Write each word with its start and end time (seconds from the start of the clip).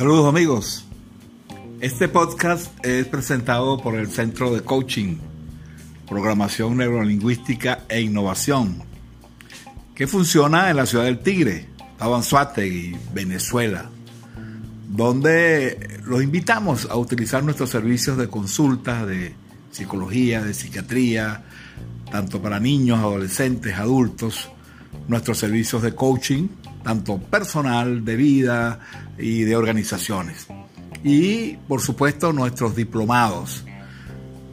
Saludos 0.00 0.28
amigos. 0.30 0.84
Este 1.82 2.08
podcast 2.08 2.72
es 2.82 3.06
presentado 3.06 3.76
por 3.82 3.96
el 3.96 4.08
Centro 4.08 4.50
de 4.50 4.62
Coaching, 4.62 5.18
Programación 6.08 6.78
Neurolingüística 6.78 7.80
e 7.86 8.00
Innovación, 8.00 8.82
que 9.94 10.06
funciona 10.06 10.70
en 10.70 10.76
la 10.76 10.86
ciudad 10.86 11.04
del 11.04 11.18
Tigre, 11.18 11.68
Tabanzuategui, 11.98 12.96
Venezuela, 13.12 13.90
donde 14.88 16.00
los 16.06 16.22
invitamos 16.22 16.88
a 16.90 16.96
utilizar 16.96 17.44
nuestros 17.44 17.68
servicios 17.68 18.16
de 18.16 18.28
consulta 18.28 19.04
de 19.04 19.34
psicología, 19.70 20.42
de 20.42 20.54
psiquiatría, 20.54 21.44
tanto 22.10 22.40
para 22.40 22.58
niños, 22.58 23.00
adolescentes, 23.00 23.74
adultos, 23.74 24.48
nuestros 25.08 25.36
servicios 25.36 25.82
de 25.82 25.94
coaching 25.94 26.48
tanto 26.82 27.18
personal, 27.18 28.04
de 28.04 28.16
vida 28.16 28.80
y 29.18 29.42
de 29.42 29.56
organizaciones. 29.56 30.46
Y 31.02 31.56
por 31.68 31.80
supuesto 31.80 32.32
nuestros 32.32 32.76
diplomados, 32.76 33.64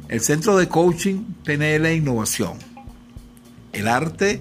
El 0.08 0.20
Centro 0.20 0.56
de 0.56 0.68
Coaching 0.68 1.24
PNL 1.44 1.92
Innovación. 1.94 2.58
El 3.72 3.88
arte 3.88 4.40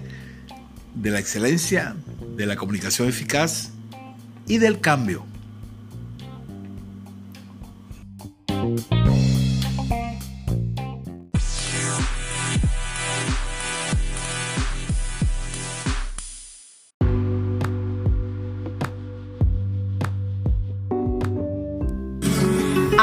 de 0.94 1.10
la 1.10 1.18
excelencia, 1.18 1.96
de 2.36 2.46
la 2.46 2.54
comunicación 2.56 3.08
eficaz 3.08 3.72
y 4.46 4.58
del 4.58 4.80
cambio. 4.80 5.26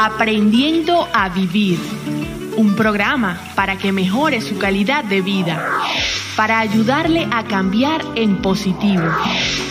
Aprendiendo 0.05 1.07
a 1.13 1.29
Vivir, 1.29 1.79
un 2.57 2.75
programa 2.75 3.39
para 3.55 3.77
que 3.77 3.93
mejore 3.93 4.41
su 4.41 4.57
calidad 4.57 5.05
de 5.05 5.21
vida, 5.21 5.65
para 6.35 6.59
ayudarle 6.59 7.25
a 7.31 7.45
cambiar 7.45 8.03
en 8.15 8.41
positivo 8.41 9.05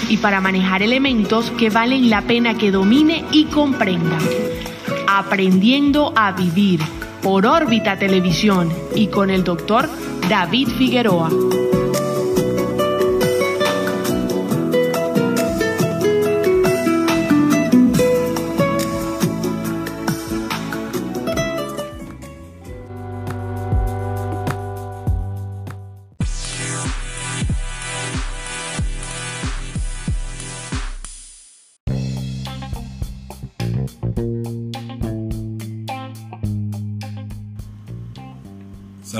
y 0.09 0.17
para 0.17 0.41
manejar 0.41 0.83
elementos 0.83 1.51
que 1.51 1.69
valen 1.69 2.09
la 2.09 2.23
pena 2.23 2.57
que 2.57 2.71
domine 2.71 3.27
y 3.31 3.45
comprenda. 3.45 4.17
Aprendiendo 5.07 6.15
a 6.17 6.33
Vivir 6.33 6.81
por 7.23 7.45
órbita 7.45 7.99
televisión 7.99 8.73
y 8.95 9.09
con 9.09 9.29
el 9.29 9.45
doctor 9.45 9.87
David 10.31 10.69
Figueroa. 10.79 11.29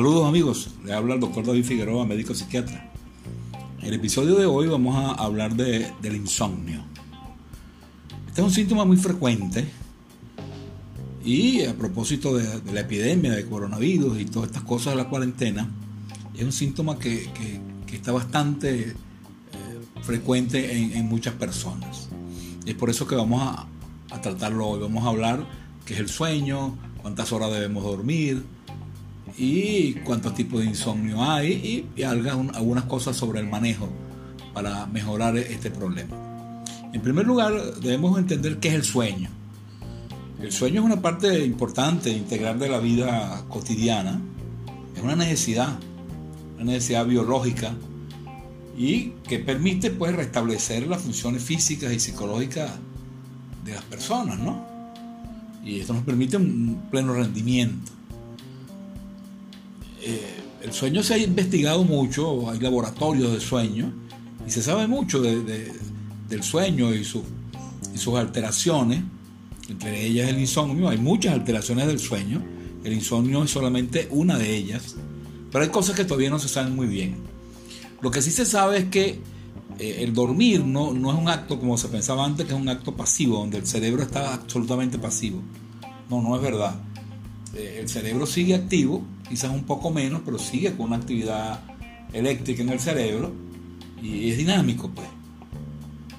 Saludos 0.03 0.27
amigos, 0.27 0.69
le 0.85 0.93
habla 0.95 1.15
el 1.15 1.21
doctor 1.21 1.47
David 1.47 1.63
Figueroa, 1.63 2.05
médico 2.05 2.35
psiquiatra. 2.35 2.91
En 3.79 3.87
el 3.87 3.95
episodio 3.95 4.35
de 4.35 4.47
hoy 4.47 4.67
vamos 4.67 4.97
a 4.97 5.13
hablar 5.13 5.55
de, 5.55 5.93
del 6.03 6.17
insomnio. 6.17 6.83
Este 8.27 8.41
es 8.41 8.45
un 8.45 8.53
síntoma 8.53 8.85
muy 8.85 8.97
frecuente 8.97 9.65
y 11.25 11.63
a 11.63 11.79
propósito 11.79 12.37
de, 12.37 12.73
la 12.73 12.81
epidemia 12.81 13.31
de 13.31 13.47
coronavirus 13.47 14.21
y 14.21 14.25
todas 14.25 14.49
estas 14.49 14.65
cosas 14.65 14.95
de 14.95 15.05
la 15.05 15.09
cuarentena, 15.09 15.71
es 16.35 16.43
un 16.43 16.51
síntoma 16.51 16.99
que, 16.99 17.31
está 17.93 18.11
bastante 18.11 18.81
eh, 18.81 18.95
frecuente 20.03 20.99
en, 20.99 21.07
muchas 21.07 21.35
personas. 21.35 22.09
Y 22.67 22.71
es 22.71 22.75
por 22.75 22.91
eso 22.91 23.07
que 23.07 23.15
vamos 23.15 23.41
a, 23.41 23.69
a 24.11 24.21
tratarlo 24.21 24.67
hoy. 24.67 24.81
Vamos 24.81 25.05
a 25.05 25.11
hablar 25.11 25.47
qué 25.87 25.95
es 25.95 26.01
el 26.01 26.09
sueño, 26.09 26.77
cuántas 27.03 27.31
horas 27.31 27.53
debemos 27.53 27.85
dormir, 27.85 28.43
y 29.37 29.95
cuántos 30.05 30.35
tipos 30.35 30.61
de 30.61 30.67
insomnio 30.67 31.23
hay 31.23 31.87
y, 31.97 32.03
algunas 32.03 32.85
cosas 32.85 33.17
sobre 33.17 33.41
el 33.41 33.49
manejo 33.49 33.89
para 34.53 34.87
mejorar 34.87 35.37
este 35.37 35.71
problema. 35.71 36.17
En 36.93 37.01
primer 37.01 37.27
lugar, 37.27 37.53
debemos 37.81 38.19
entender 38.19 38.59
qué 38.59 38.69
es 38.69 38.75
el 38.75 38.85
sueño. 38.85 39.31
El 40.41 40.53
sueño 40.53 40.81
es 40.81 40.87
una 40.87 41.01
parte 41.01 41.45
importante, 41.45 42.11
integral 42.11 42.59
de 42.59 42.69
la 42.69 42.81
vida 42.81 43.45
cotidiana. 43.49 44.21
Es 44.95 45.03
una 45.03 45.17
necesidad, 45.17 45.79
una 46.57 46.65
necesidad 46.65 47.07
biológica 47.07 47.75
y 48.77 49.13
que 49.29 49.39
permite 49.39 49.91
pues 49.91 50.15
restablecer 50.15 50.87
las 50.87 51.03
funciones 51.03 51.43
físicas 51.43 51.93
y 51.93 52.01
psicológicas 52.01 52.73
de 53.65 53.73
las 53.73 53.85
personas, 53.85 54.39
¿no? 54.39 54.67
Y 55.65 55.81
esto 55.81 55.95
nos 55.95 56.03
permite 56.03 56.37
un 56.37 56.83
pleno 56.91 57.15
rendimiento. 57.15 57.93
Eh, 60.05 60.21
el 60.63 60.73
sueño 60.73 61.03
se 61.03 61.15
ha 61.15 61.19
investigado 61.19 61.85
mucho, 61.85 62.51
hay 62.51 62.59
laboratorios 62.59 63.33
de 63.33 63.41
sueño 63.41 63.93
y 64.47 64.51
se 64.51 64.63
sabe 64.63 64.87
mucho 64.87 65.21
del 65.21 66.43
sueño 66.43 66.95
y, 66.95 67.05
sus 67.05 67.25
alteraciones, 68.17 69.03
entre 69.69 70.07
ellas 70.07 70.29
el 70.29 70.41
insomnio, 70.41 70.89
hay 70.89 70.99
muchas 70.99 71.35
alteraciones 71.35 71.87
del 71.87 71.99
sueño, 71.99 72.43
el 72.85 72.93
insomnio 72.93 73.45
es 73.45 73.51
solamente 73.51 74.09
una 74.11 74.39
de 74.39 74.55
ellas, 74.55 74.97
pero 75.51 75.65
hay 75.65 75.71
cosas 75.71 75.95
que 75.95 76.05
todavía 76.05 76.31
no 76.31 76.39
se 76.39 76.49
saben 76.49 76.75
muy 76.75 76.87
bien. 76.87 77.17
Lo 78.01 78.11
que 78.11 78.23
sí 78.23 78.31
se 78.31 78.45
sabe 78.45 78.79
es 78.79 78.85
que 78.87 79.21
eh, 79.79 79.97
el 80.01 80.13
dormir 80.13 80.65
no, 80.65 80.93
no 80.93 81.13
es 81.13 81.19
un 81.19 81.29
acto 81.29 81.61
como 81.61 81.77
se 81.77 81.89
pensaba 81.89 82.25
antes, 82.25 82.47
que 82.47 82.55
es 82.55 82.61
un 82.61 82.69
acto 82.69 82.97
pasivo, 82.97 83.39
donde 83.39 83.59
el 83.59 83.67
cerebro 83.67 84.03
está 84.03 84.35
absolutamente 84.35 84.99
pasivo. 84.99 85.41
No, 86.11 86.21
no 86.21 86.35
es 86.35 86.43
verdad. 86.43 86.81
Eh, 87.55 87.79
el 87.81 87.89
cerebro 87.89 88.27
sigue 88.27 88.55
activo, 88.55 89.05
quizás 89.33 89.51
un 89.51 89.65
poco 89.65 89.91
menos, 89.91 90.21
pero 90.27 90.39
sigue 90.39 90.77
con 90.77 90.89
una 90.89 90.97
actividad 90.97 91.61
eléctrica 92.13 92.61
en 92.61 92.69
el 92.69 92.79
cerebro 92.79 93.33
y 94.03 94.31
es 94.31 94.37
dinámico, 94.37 94.91
pues. 94.91 95.09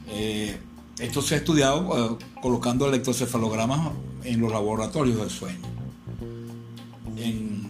Eh, 0.08 0.58
esto 0.98 1.22
se 1.22 1.36
ha 1.36 1.38
estudiado 1.38 2.18
eh, 2.20 2.26
colocando 2.42 2.88
electrocefalogramas 2.88 3.92
en 4.24 4.42
los 4.42 4.52
laboratorios 4.52 5.18
del 5.18 5.30
sueño. 5.30 5.60
En, 7.18 7.62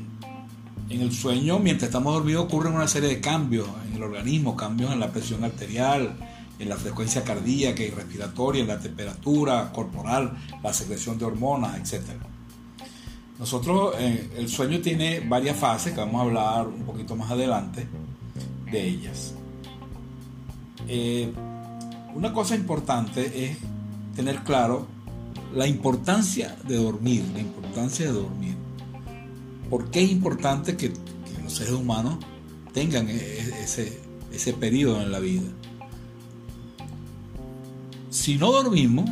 el 0.89 1.11
sueño, 1.11 1.59
mientras 1.59 1.89
estamos 1.89 2.13
dormidos, 2.13 2.45
ocurren 2.45 2.75
una 2.75 2.87
serie 2.87 3.09
de 3.09 3.19
cambios 3.19 3.67
en 3.85 3.95
el 3.97 4.03
organismo, 4.03 4.55
cambios 4.55 4.93
en 4.93 5.01
la 5.01 5.11
presión 5.11 5.43
arterial, 5.43 6.15
en 6.57 6.69
la 6.69 6.77
frecuencia 6.77 7.25
cardíaca 7.25 7.83
y 7.83 7.89
respiratoria, 7.89 8.61
en 8.61 8.69
la 8.69 8.79
temperatura 8.79 9.73
corporal, 9.73 10.37
la 10.63 10.71
secreción 10.71 11.17
de 11.17 11.25
hormonas, 11.25 11.77
etcétera. 11.81 12.32
Nosotros, 13.43 13.93
eh, 13.99 14.29
el 14.37 14.47
sueño 14.47 14.79
tiene 14.79 15.19
varias 15.19 15.57
fases 15.57 15.91
que 15.91 15.99
vamos 15.99 16.15
a 16.15 16.23
hablar 16.23 16.65
un 16.65 16.83
poquito 16.83 17.17
más 17.17 17.29
adelante 17.29 17.85
de 18.71 18.87
ellas. 18.87 19.33
Eh, 20.87 21.29
una 22.15 22.31
cosa 22.31 22.55
importante 22.55 23.43
es 23.43 23.57
tener 24.15 24.43
claro 24.43 24.87
la 25.53 25.67
importancia 25.67 26.55
de 26.65 26.77
dormir, 26.77 27.25
la 27.33 27.41
importancia 27.41 28.05
de 28.05 28.13
dormir. 28.13 28.55
¿Por 29.69 29.91
qué 29.91 30.05
es 30.05 30.11
importante 30.11 30.77
que, 30.77 30.93
los 31.43 31.53
seres 31.53 31.73
humanos 31.73 32.19
tengan 32.73 33.09
e, 33.09 33.15
e, 33.17 33.61
ese, 33.61 33.99
ese 34.31 34.53
periodo 34.53 35.01
en 35.01 35.11
la 35.11 35.19
vida? 35.19 35.49
Si 38.09 38.37
no 38.37 38.53
dormimos, 38.53 39.09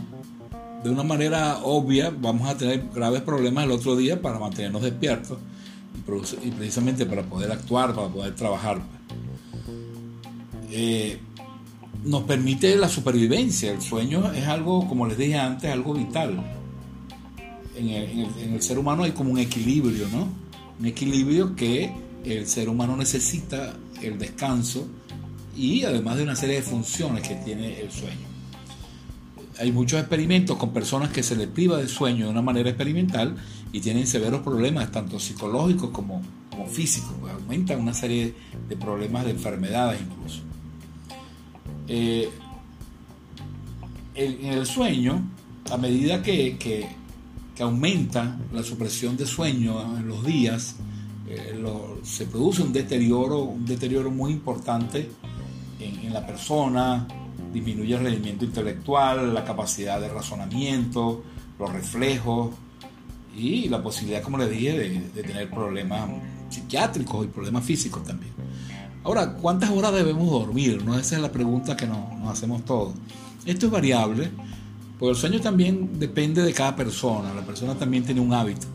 de 0.84 0.90
una 0.90 1.04
manera 1.04 1.60
obvia 1.64 2.10
vamos 2.10 2.50
a 2.50 2.58
tener 2.58 2.90
graves 2.94 3.22
problemas 3.22 3.66
el 3.66 3.72
otro 3.72 3.96
día 3.96 4.22
para 4.22 4.40
mantenernos 4.40 4.82
despiertos 4.82 5.38
y, 6.44 6.52
precisamente 6.52 7.06
para 7.06 7.24
poder 7.24 7.52
actuar, 7.52 7.94
para 7.94 8.08
poder 8.08 8.36
trabajar. 8.36 8.82
Eh, 10.72 11.20
nos 12.04 12.24
permite 12.24 12.76
la 12.76 12.90
supervivencia. 12.90 13.72
El 13.72 13.82
sueño 13.82 14.32
es 14.34 14.48
algo, 14.48 14.88
como 14.88 15.06
les 15.08 15.18
dije 15.18 15.38
antes, 15.38 15.72
algo 15.72 15.94
vital. 15.94 16.44
En 17.76 17.90
el, 17.90 18.62
ser 18.62 18.78
humano 18.78 19.04
hay 19.04 19.12
como 19.12 19.32
un 19.32 19.40
equilibrio, 19.40 20.08
¿no? 20.10 20.28
Un 20.80 20.86
equilibrio 20.86 21.56
que 21.56 21.94
el 22.26 22.48
ser 22.48 22.70
humano 22.70 22.96
necesita 22.96 23.76
el 24.02 24.18
descanso 24.18 24.88
y 25.56 25.84
además 25.84 26.18
de 26.18 26.24
una 26.24 26.36
serie 26.36 26.56
de 26.56 26.62
funciones 26.62 27.28
que 27.28 27.36
tiene 27.36 27.80
el 27.80 27.92
sueño. 27.92 28.31
Hay 29.60 29.72
muchos 29.72 30.00
experimentos 30.00 30.58
con 30.58 30.72
personas 30.72 31.10
que 31.10 31.24
se 31.24 31.36
les 31.36 31.48
priva 31.48 31.78
de 31.78 31.88
sueño 31.88 32.26
de 32.26 32.32
una 32.32 32.42
manera 32.42 32.70
experimental 32.70 33.36
y 33.72 33.80
tienen 33.80 34.08
severos 34.08 34.42
problemas, 34.42 34.92
tanto 34.92 35.20
psicológicos 35.20 35.90
como, 35.92 36.22
como 36.50 36.68
físicos. 36.68 37.12
Aumentan 37.30 37.80
una 37.80 37.94
serie 37.94 38.34
de 38.68 38.78
problemas 38.78 39.26
de 39.26 39.32
enfermedades 39.32 40.02
incluso. 40.02 40.42
Eh, 41.88 42.30
en 44.16 44.46
el 44.46 44.66
sueño, 44.66 45.24
a 45.72 45.78
medida 45.78 46.22
que, 46.22 46.88
aumenta 47.60 48.40
la 48.52 48.64
supresión 48.64 49.16
de 49.16 49.28
sueño 49.28 49.96
en 49.96 50.08
los 50.08 50.26
días, 50.26 50.78
eh, 51.28 51.64
se 52.02 52.26
produce 52.26 52.64
un 52.64 52.74
deterioro, 52.74 53.44
un 53.44 53.68
deterioro 53.68 54.10
muy 54.10 54.32
importante 54.32 55.12
en, 55.80 56.12
la 56.12 56.26
persona, 56.26 57.08
disminuye 57.54 57.96
el 57.96 58.04
rendimiento 58.04 58.46
intelectual, 58.46 59.34
la 59.34 59.44
capacidad 59.44 60.00
de 60.00 60.10
razonamiento, 60.10 61.24
los 61.60 61.72
reflejos 61.72 62.52
y 63.36 63.70
la 63.70 63.82
posibilidad, 63.82 64.22
como 64.22 64.38
les 64.38 64.50
dije, 64.50 64.78
de, 65.14 65.24
tener 65.24 65.50
problemas 65.50 66.10
psiquiátricos 66.50 67.26
y 67.26 67.28
problemas 67.30 67.64
físicos 67.64 68.04
también. 68.04 68.34
Ahora, 69.04 69.34
¿cuántas 69.34 69.70
horas 69.72 69.94
debemos 69.94 70.30
dormir? 70.30 70.84
¿no? 70.84 70.98
Esa 70.98 71.16
es 71.16 71.22
la 71.22 71.32
pregunta 71.32 71.76
que 71.76 71.88
nos, 71.88 71.98
hacemos 72.28 72.64
todos. 72.66 72.94
Esto 73.46 73.68
es 73.68 73.72
variable, 73.72 74.30
porque 75.00 75.12
el 75.12 75.18
sueño 75.18 75.42
también 75.42 76.00
depende 76.00 76.44
de 76.44 76.54
cada 76.54 76.76
persona. 76.76 77.34
La 77.34 77.42
persona 77.42 77.76
también 77.76 78.04
tiene 78.04 78.22
un 78.22 78.34
hábito. 78.34 78.68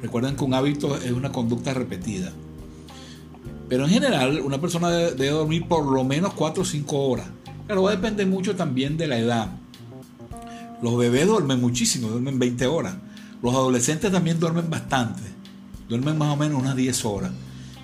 Recuerden 0.00 0.36
que 0.36 0.44
un 0.44 0.54
hábito 0.54 0.96
es 0.96 1.10
una 1.10 1.32
conducta 1.32 1.74
repetida. 1.74 2.32
Pero 3.68 3.84
en 3.84 3.90
general, 3.90 4.40
una 4.40 4.60
persona 4.60 4.90
debe, 4.90 5.30
dormir 5.30 5.66
por 5.66 5.84
lo 5.84 6.04
menos 6.04 6.34
4 6.34 6.62
o 6.62 6.64
5 6.64 6.96
horas. 6.96 7.26
Claro, 7.66 7.82
va 7.82 7.90
a 7.90 7.96
depender 7.96 8.26
mucho 8.26 8.54
también 8.54 8.96
de 8.96 9.06
la 9.06 9.18
edad. 9.18 9.50
Los 10.82 10.96
bebés 10.96 11.26
duermen 11.26 11.60
muchísimo, 11.60 12.08
duermen 12.08 12.38
20 12.38 12.66
horas. 12.66 12.96
Los 13.42 13.54
adolescentes 13.54 14.12
también 14.12 14.38
duermen 14.38 14.70
bastante. 14.70 15.22
Duermen 15.88 16.18
más 16.18 16.32
o 16.32 16.36
menos 16.36 16.60
unas 16.60 16.76
10 16.76 17.04
horas. 17.04 17.32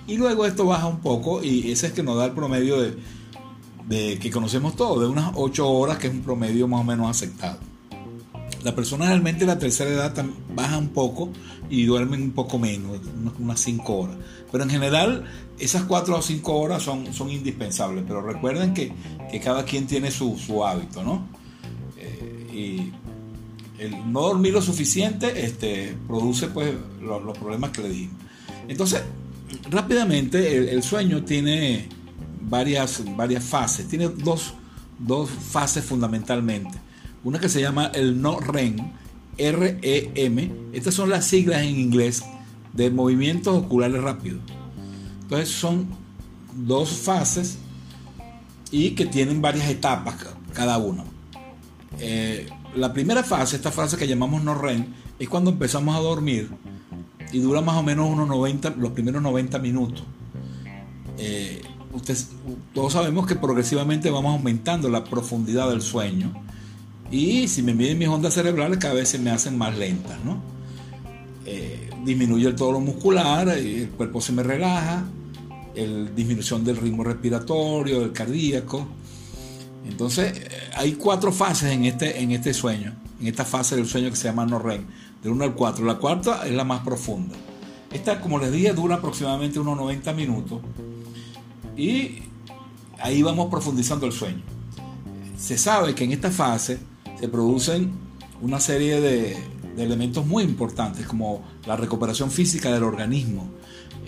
Y 0.07 0.17
luego 0.17 0.45
esto 0.45 0.65
baja 0.65 0.87
un 0.87 0.99
poco 0.99 1.43
y 1.43 1.71
ese 1.71 1.87
es 1.87 1.93
que 1.93 2.03
nos 2.03 2.17
da 2.17 2.25
el 2.25 2.31
promedio 2.31 2.77
de, 2.79 4.19
que 4.19 4.31
conocemos 4.31 4.75
todos, 4.75 5.01
de 5.01 5.07
unas 5.07 5.31
8 5.35 5.69
horas, 5.69 5.97
que 5.97 6.07
es 6.07 6.13
un 6.13 6.21
promedio 6.21 6.67
más 6.67 6.81
o 6.81 6.83
menos 6.83 7.09
aceptado. 7.09 7.59
La 8.63 8.73
persona 8.75 9.07
realmente 9.07 9.45
la 9.45 9.59
tercera 9.59 9.91
edad 9.91 10.25
baja 10.55 10.77
un 10.77 10.89
poco 10.89 11.29
y 11.69 11.85
duermen 11.85 12.21
un 12.21 12.31
poco 12.31 12.57
menos, 12.57 12.99
unas 13.39 13.59
5 13.59 13.93
horas. 13.93 14.17
Pero 14.51 14.63
en 14.63 14.69
general, 14.69 15.25
esas 15.59 15.83
4 15.83 16.17
o 16.17 16.21
5 16.21 16.53
horas 16.53 16.83
son, 16.83 17.13
son 17.13 17.29
indispensables. 17.29 18.03
Pero 18.07 18.21
recuerden 18.21 18.73
que, 18.73 18.93
cada 19.43 19.65
quien 19.65 19.87
tiene 19.87 20.11
su, 20.11 20.63
hábito, 20.63 21.03
¿no? 21.03 21.27
Eh, 21.97 22.53
y 22.53 23.83
el 23.83 24.11
no 24.11 24.21
dormir 24.21 24.53
lo 24.53 24.61
suficiente 24.61 25.45
este, 25.45 25.97
produce 26.07 26.47
pues 26.47 26.73
los, 27.01 27.37
problemas 27.37 27.71
que 27.71 27.81
le 27.81 27.89
dijimos. 27.89 28.15
Entonces, 28.67 29.01
rápidamente, 29.69 30.71
el, 30.71 30.83
sueño 30.83 31.23
tiene 31.23 31.89
varias, 32.41 33.03
varias 33.15 33.43
fases. 33.43 33.87
Tiene 33.87 34.09
dos, 34.09 34.53
fases 35.51 35.83
fundamentalmente. 35.83 36.77
Una 37.23 37.39
que 37.39 37.49
se 37.49 37.61
llama 37.61 37.87
el 37.93 38.21
no 38.21 38.39
REM, 38.39 38.77
REM. 39.37 40.51
Estas 40.73 40.93
son 40.93 41.09
las 41.09 41.25
siglas 41.25 41.61
en 41.61 41.79
inglés 41.79 42.23
de 42.73 42.89
movimientos 42.91 43.55
oculares 43.55 44.01
rápidos. 44.01 44.41
Entonces 45.21 45.49
son 45.49 45.87
dos 46.53 46.89
fases 46.89 47.57
y 48.71 48.91
que 48.91 49.05
tienen 49.05 49.41
varias 49.41 49.69
etapas 49.69 50.15
cada 50.53 50.77
una. 50.77 51.05
Eh, 51.99 52.47
la 52.75 52.91
primera 52.91 53.23
fase, 53.23 53.55
esta 53.55 53.71
fase 53.71 53.97
que 53.97 54.07
llamamos 54.07 54.43
no 54.43 54.55
REM, 54.55 54.85
es 55.19 55.29
cuando 55.29 55.51
empezamos 55.51 55.95
a 55.95 55.99
dormir 55.99 56.49
y 57.31 57.39
dura 57.39 57.61
más 57.61 57.77
o 57.77 57.83
menos 57.83 58.09
unos 58.09 58.27
90, 58.27 58.71
los 58.71 58.91
primeros 58.91 59.21
90 59.21 59.59
minutos. 59.59 60.03
Eh, 61.17 61.61
todos 62.73 62.93
sabemos 62.93 63.27
que 63.27 63.35
progresivamente 63.35 64.09
vamos 64.09 64.33
aumentando 64.33 64.89
la 64.89 65.03
profundidad 65.03 65.69
del 65.69 65.81
sueño 65.81 66.33
y 67.13 67.47
si 67.47 67.61
me 67.61 67.75
miden 67.75 67.99
mis 67.99 68.07
ondas 68.07 68.33
cerebrales 68.33 68.79
cada 68.79 68.95
vez 68.95 69.07
se 69.07 69.19
me 69.19 69.29
hacen 69.29 69.55
más 69.55 69.77
lentas, 69.77 70.17
¿no? 70.25 70.41
Eh, 71.45 71.91
disminuye 72.03 72.47
el 72.47 72.55
tono 72.55 72.79
muscular, 72.79 73.49
el 73.49 73.89
cuerpo 73.89 74.19
se 74.19 74.33
me 74.33 74.41
relaja, 74.41 75.05
el 75.75 76.15
disminución 76.15 76.63
del 76.63 76.77
ritmo 76.77 77.03
respiratorio, 77.03 77.99
del 77.99 78.13
cardíaco. 78.13 78.87
Entonces, 79.87 80.39
eh, 80.39 80.49
hay 80.75 80.93
cuatro 80.93 81.31
fases 81.31 81.71
en 81.71 81.85
este, 81.85 82.19
en 82.19 82.31
este 82.31 82.51
sueño, 82.51 82.95
en 83.21 83.27
esta 83.27 83.45
fase 83.45 83.75
del 83.75 83.85
sueño 83.85 84.09
que 84.09 84.15
se 84.15 84.27
llama 84.27 84.47
no 84.47 84.57
REM 84.57 84.83
del 85.21 85.33
1 85.33 85.43
al 85.43 85.53
4. 85.53 85.85
La 85.85 85.99
cuarta 85.99 86.47
es 86.47 86.53
la 86.53 86.63
más 86.63 86.81
profunda. 86.81 87.35
Esta, 87.91 88.21
como 88.21 88.39
les 88.39 88.51
dije, 88.51 88.73
dura 88.73 88.95
aproximadamente 88.95 89.59
unos 89.59 89.77
90 89.77 90.13
minutos 90.13 90.61
y 91.77 92.23
ahí 92.97 93.21
vamos 93.21 93.51
profundizando 93.51 94.07
el 94.07 94.13
sueño. 94.13 94.41
Se 95.37 95.59
sabe 95.59 95.93
que 95.93 96.05
en 96.05 96.13
esta 96.13 96.31
fase 96.31 96.79
se 97.23 97.29
producen 97.29 97.93
una 98.41 98.59
serie 98.59 98.99
de, 98.99 99.37
elementos 99.77 100.25
muy 100.25 100.43
importantes 100.43 101.07
como 101.07 101.41
la 101.65 101.77
recuperación 101.77 102.29
física 102.29 102.69
del 102.69 102.83
organismo, 102.83 103.49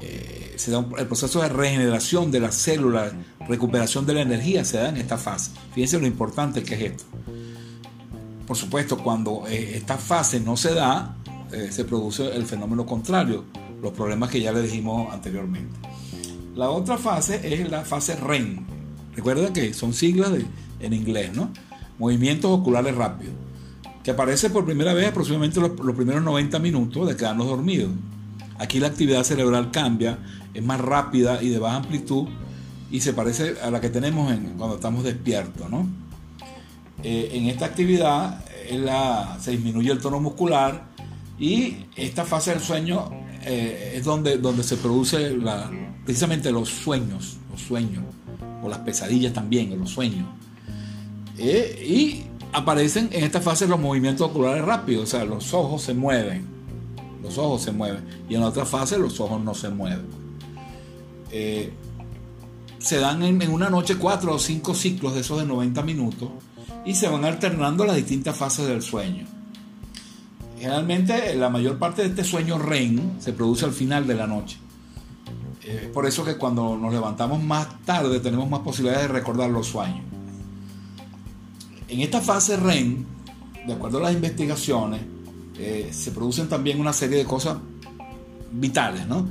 eh, 0.01 0.53
se 0.57 0.71
da 0.71 0.85
el 0.97 1.07
proceso 1.07 1.41
de 1.41 1.47
regeneración 1.47 2.29
de 2.29 2.41
las 2.41 2.55
células, 2.55 3.13
recuperación 3.47 4.05
de 4.05 4.15
la 4.15 4.21
energía 4.21 4.65
se 4.65 4.79
da 4.79 4.89
en 4.89 4.97
esta 4.97 5.17
fase. 5.17 5.51
Fíjense 5.73 5.97
lo 5.97 6.07
importante 6.07 6.61
que 6.61 6.75
es 6.75 6.81
esto. 6.91 7.05
Por 8.45 8.57
supuesto, 8.57 8.97
cuando 8.97 9.47
eh, 9.47 9.77
esta 9.77 9.97
fase 9.97 10.41
no 10.41 10.57
se 10.57 10.73
da, 10.73 11.15
eh, 11.53 11.69
se 11.71 11.85
produce 11.85 12.35
el 12.35 12.45
fenómeno 12.45 12.85
contrario, 12.85 13.45
los 13.81 13.93
problemas 13.93 14.29
que 14.29 14.41
ya 14.41 14.51
le 14.51 14.61
dijimos 14.61 15.13
anteriormente. 15.13 15.73
La 16.53 16.69
otra 16.69 16.97
fase 16.97 17.39
es 17.41 17.71
la 17.71 17.85
fase 17.85 18.17
REM. 18.17 18.65
Recuerden 19.15 19.53
que 19.53 19.73
son 19.73 19.93
siglas 19.93 20.31
en 20.81 20.91
inglés, 20.91 21.33
¿no? 21.33 21.49
Movimientos 21.97 22.51
oculares 22.51 22.95
rápidos, 22.95 23.33
que 24.03 24.11
aparece 24.11 24.49
por 24.49 24.65
primera 24.65 24.93
vez 24.93 25.09
aproximadamente 25.09 25.59
los, 25.59 25.95
primeros 25.95 26.23
90 26.23 26.59
minutos 26.59 27.07
de 27.07 27.15
quedarnos 27.15 27.47
dormidos. 27.47 27.91
Aquí 28.57 28.79
la 28.79 28.87
actividad 28.87 29.23
cerebral 29.23 29.71
cambia, 29.71 30.19
es 30.53 30.63
más 30.63 30.79
rápida 30.79 31.41
y 31.41 31.49
de 31.49 31.59
baja 31.59 31.77
amplitud 31.77 32.27
y 32.91 33.01
se 33.01 33.13
parece 33.13 33.55
a 33.61 33.71
la 33.71 33.81
que 33.81 33.89
tenemos 33.89 34.33
cuando 34.57 34.75
estamos 34.75 35.03
despiertos, 35.03 35.69
¿no? 35.69 35.87
Eh, 37.03 37.31
en 37.33 37.47
esta 37.47 37.65
actividad 37.65 38.43
se 39.39 39.51
disminuye 39.51 39.91
el 39.91 39.99
tono 39.99 40.19
muscular 40.19 40.87
y 41.37 41.77
esta 41.95 42.25
fase 42.25 42.51
del 42.51 42.61
sueño 42.61 43.09
eh, 43.43 43.93
es 43.95 44.03
donde, 44.03 44.37
donde 44.37 44.63
se 44.63 44.77
produce 44.77 45.37
precisamente 46.03 46.51
los 46.51 46.69
sueños, 46.69 47.37
los 47.51 47.61
sueños, 47.61 48.03
o 48.63 48.69
las 48.69 48.79
pesadillas 48.79 49.33
también, 49.33 49.77
los 49.77 49.91
sueños. 49.91 50.27
Eh, 51.37 51.85
y 51.85 52.25
aparecen 52.53 53.09
en 53.11 53.23
esta 53.23 53.41
fase 53.41 53.67
los 53.67 53.79
movimientos 53.79 54.29
oculares 54.29 54.63
rápidos, 54.63 55.03
o 55.03 55.07
sea, 55.07 55.25
los 55.25 55.53
ojos 55.53 55.81
se 55.81 55.93
mueven, 55.93 56.45
los 57.21 57.37
ojos 57.37 57.61
se 57.61 57.71
mueven, 57.71 58.05
y 58.29 58.35
en 58.35 58.41
la 58.41 58.47
otra 58.47 58.65
fase 58.65 58.97
los 58.97 59.19
ojos 59.19 59.43
no 59.43 59.53
se 59.53 59.69
mueven. 59.69 60.07
se 62.79 62.99
dan 62.99 63.23
en, 63.23 63.49
una 63.49 63.69
noche 63.69 63.97
cuatro 63.97 64.35
o 64.35 64.39
cinco 64.39 64.73
ciclos 64.73 65.13
de 65.15 65.21
esos 65.21 65.39
de 65.39 65.45
90 65.45 65.81
minutos 65.81 66.29
y 66.85 66.93
se 66.93 67.09
van 67.09 67.25
alternando 67.25 67.83
las 67.83 67.95
distintas 67.95 68.37
fases 68.37 68.67
del 68.67 68.81
sueño. 68.81 69.25
Generalmente 70.57 71.35
la 71.35 71.49
mayor 71.49 71.77
parte 71.77 72.03
de 72.03 72.09
este 72.09 72.23
sueño 72.23 72.57
REM 72.57 73.19
se 73.19 73.33
produce 73.33 73.65
al 73.65 73.73
final 73.73 74.07
de 74.07 74.15
la 74.15 74.27
noche. 74.27 74.57
Es 75.63 75.87
por 75.87 76.05
eso 76.05 76.23
que 76.23 76.37
cuando 76.37 76.77
nos 76.77 76.93
levantamos 76.93 77.43
más 77.43 77.67
tarde 77.83 78.19
tenemos 78.19 78.47
más 78.49 78.61
posibilidades 78.61 79.07
de 79.07 79.13
recordar 79.13 79.49
los 79.49 79.67
sueños. 79.67 80.14
En 81.87 82.01
esta 82.01 82.21
fase 82.21 82.57
REM, 82.57 83.05
de 83.67 83.73
acuerdo 83.73 83.99
a 83.99 84.01
las 84.01 84.13
investigaciones, 84.13 85.01
eh, 85.57 85.89
se 85.91 86.11
producen 86.11 86.49
también 86.49 86.79
una 86.79 86.93
serie 86.93 87.17
de 87.17 87.25
cosas 87.25 87.57
vitales, 88.51 89.07
¿no? 89.07 89.27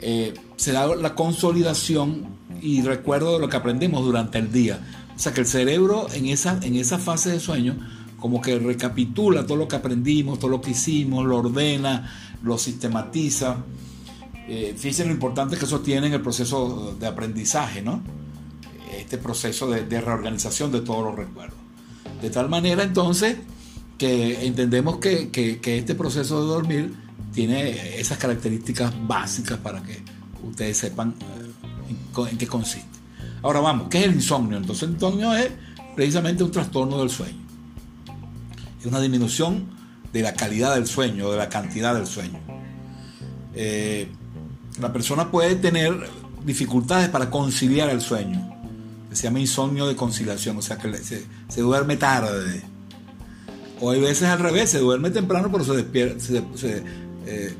Eh, 0.00 0.34
se 0.56 0.72
da 0.72 0.94
la 0.94 1.14
consolidación 1.14 2.26
y 2.62 2.82
recuerdo 2.82 3.34
de 3.34 3.40
lo 3.40 3.48
que 3.48 3.56
aprendemos 3.56 4.04
durante 4.04 4.38
el 4.38 4.52
día. 4.52 4.80
O 5.14 5.18
sea 5.18 5.32
que 5.32 5.40
el 5.40 5.46
cerebro 5.46 6.06
en 6.14 6.26
esa, 6.26 6.58
en 6.62 6.76
esa 6.76 6.98
fase 6.98 7.30
de 7.30 7.40
sueño 7.40 7.76
como 8.18 8.40
que 8.40 8.58
recapitula 8.58 9.46
todo 9.46 9.56
lo 9.56 9.68
que 9.68 9.76
aprendimos, 9.76 10.38
todo 10.38 10.50
lo 10.50 10.60
que 10.60 10.72
hicimos, 10.72 11.24
lo 11.24 11.38
ordena, 11.38 12.10
lo 12.42 12.58
sistematiza. 12.58 13.58
Eh, 14.48 14.74
fíjense 14.76 15.04
lo 15.04 15.12
importante 15.12 15.56
que 15.56 15.64
eso 15.64 15.80
tiene 15.80 16.08
en 16.08 16.14
el 16.14 16.20
proceso 16.22 16.96
de 16.98 17.06
aprendizaje, 17.06 17.82
¿no? 17.82 18.00
Este 18.96 19.18
proceso 19.18 19.68
de, 19.70 20.00
reorganización 20.00 20.72
de 20.72 20.80
todos 20.80 21.04
los 21.04 21.14
recuerdos. 21.14 21.58
De 22.22 22.30
tal 22.30 22.48
manera 22.48 22.82
entonces 22.82 23.36
que 23.96 24.46
entendemos 24.46 24.98
que, 24.98 25.30
este 25.62 25.94
proceso 25.94 26.40
de 26.40 26.46
dormir 26.46 26.94
tiene 27.32 27.98
esas 28.00 28.18
características 28.18 28.92
básicas 29.06 29.58
para 29.58 29.82
que 29.82 30.02
ustedes 30.42 30.76
sepan 30.76 31.14
eh, 31.20 32.28
en 32.30 32.38
qué 32.38 32.46
consiste. 32.46 32.86
Ahora 33.42 33.60
vamos, 33.60 33.88
¿qué 33.88 33.98
es 33.98 34.04
el 34.04 34.14
insomnio? 34.14 34.56
Entonces 34.56 34.84
el 34.84 34.94
insomnio 34.94 35.34
es 35.34 35.50
precisamente 35.94 36.42
un 36.42 36.50
trastorno 36.50 36.98
del 36.98 37.10
sueño 37.10 37.48
es 38.80 38.86
una 38.86 39.00
disminución 39.00 39.66
de 40.12 40.22
la 40.22 40.34
calidad 40.34 40.74
del 40.74 40.86
sueño, 40.86 41.30
de 41.30 41.36
la 41.36 41.48
cantidad 41.48 41.94
del 41.94 42.06
sueño. 42.06 42.38
Eh, 43.54 44.08
la 44.80 44.92
persona 44.92 45.30
puede 45.30 45.56
tener 45.56 46.08
dificultades 46.44 47.08
para 47.08 47.28
conciliar 47.30 47.90
el 47.90 48.00
sueño. 48.00 48.57
Se 49.18 49.24
llama 49.24 49.40
insomnio 49.40 49.88
de 49.88 49.96
conciliación, 49.96 50.56
o 50.58 50.62
sea 50.62 50.78
que 50.78 50.96
se, 50.98 51.60
duerme 51.60 51.96
tarde. 51.96 52.62
O 53.80 53.90
hay 53.90 54.00
veces 54.00 54.28
al 54.28 54.38
revés, 54.38 54.70
se 54.70 54.78
duerme 54.78 55.10
temprano, 55.10 55.50
pero 55.50 55.64
se 55.64 55.74
despierta. 55.74 56.20
Se, 56.20 56.84
eh, 57.26 57.52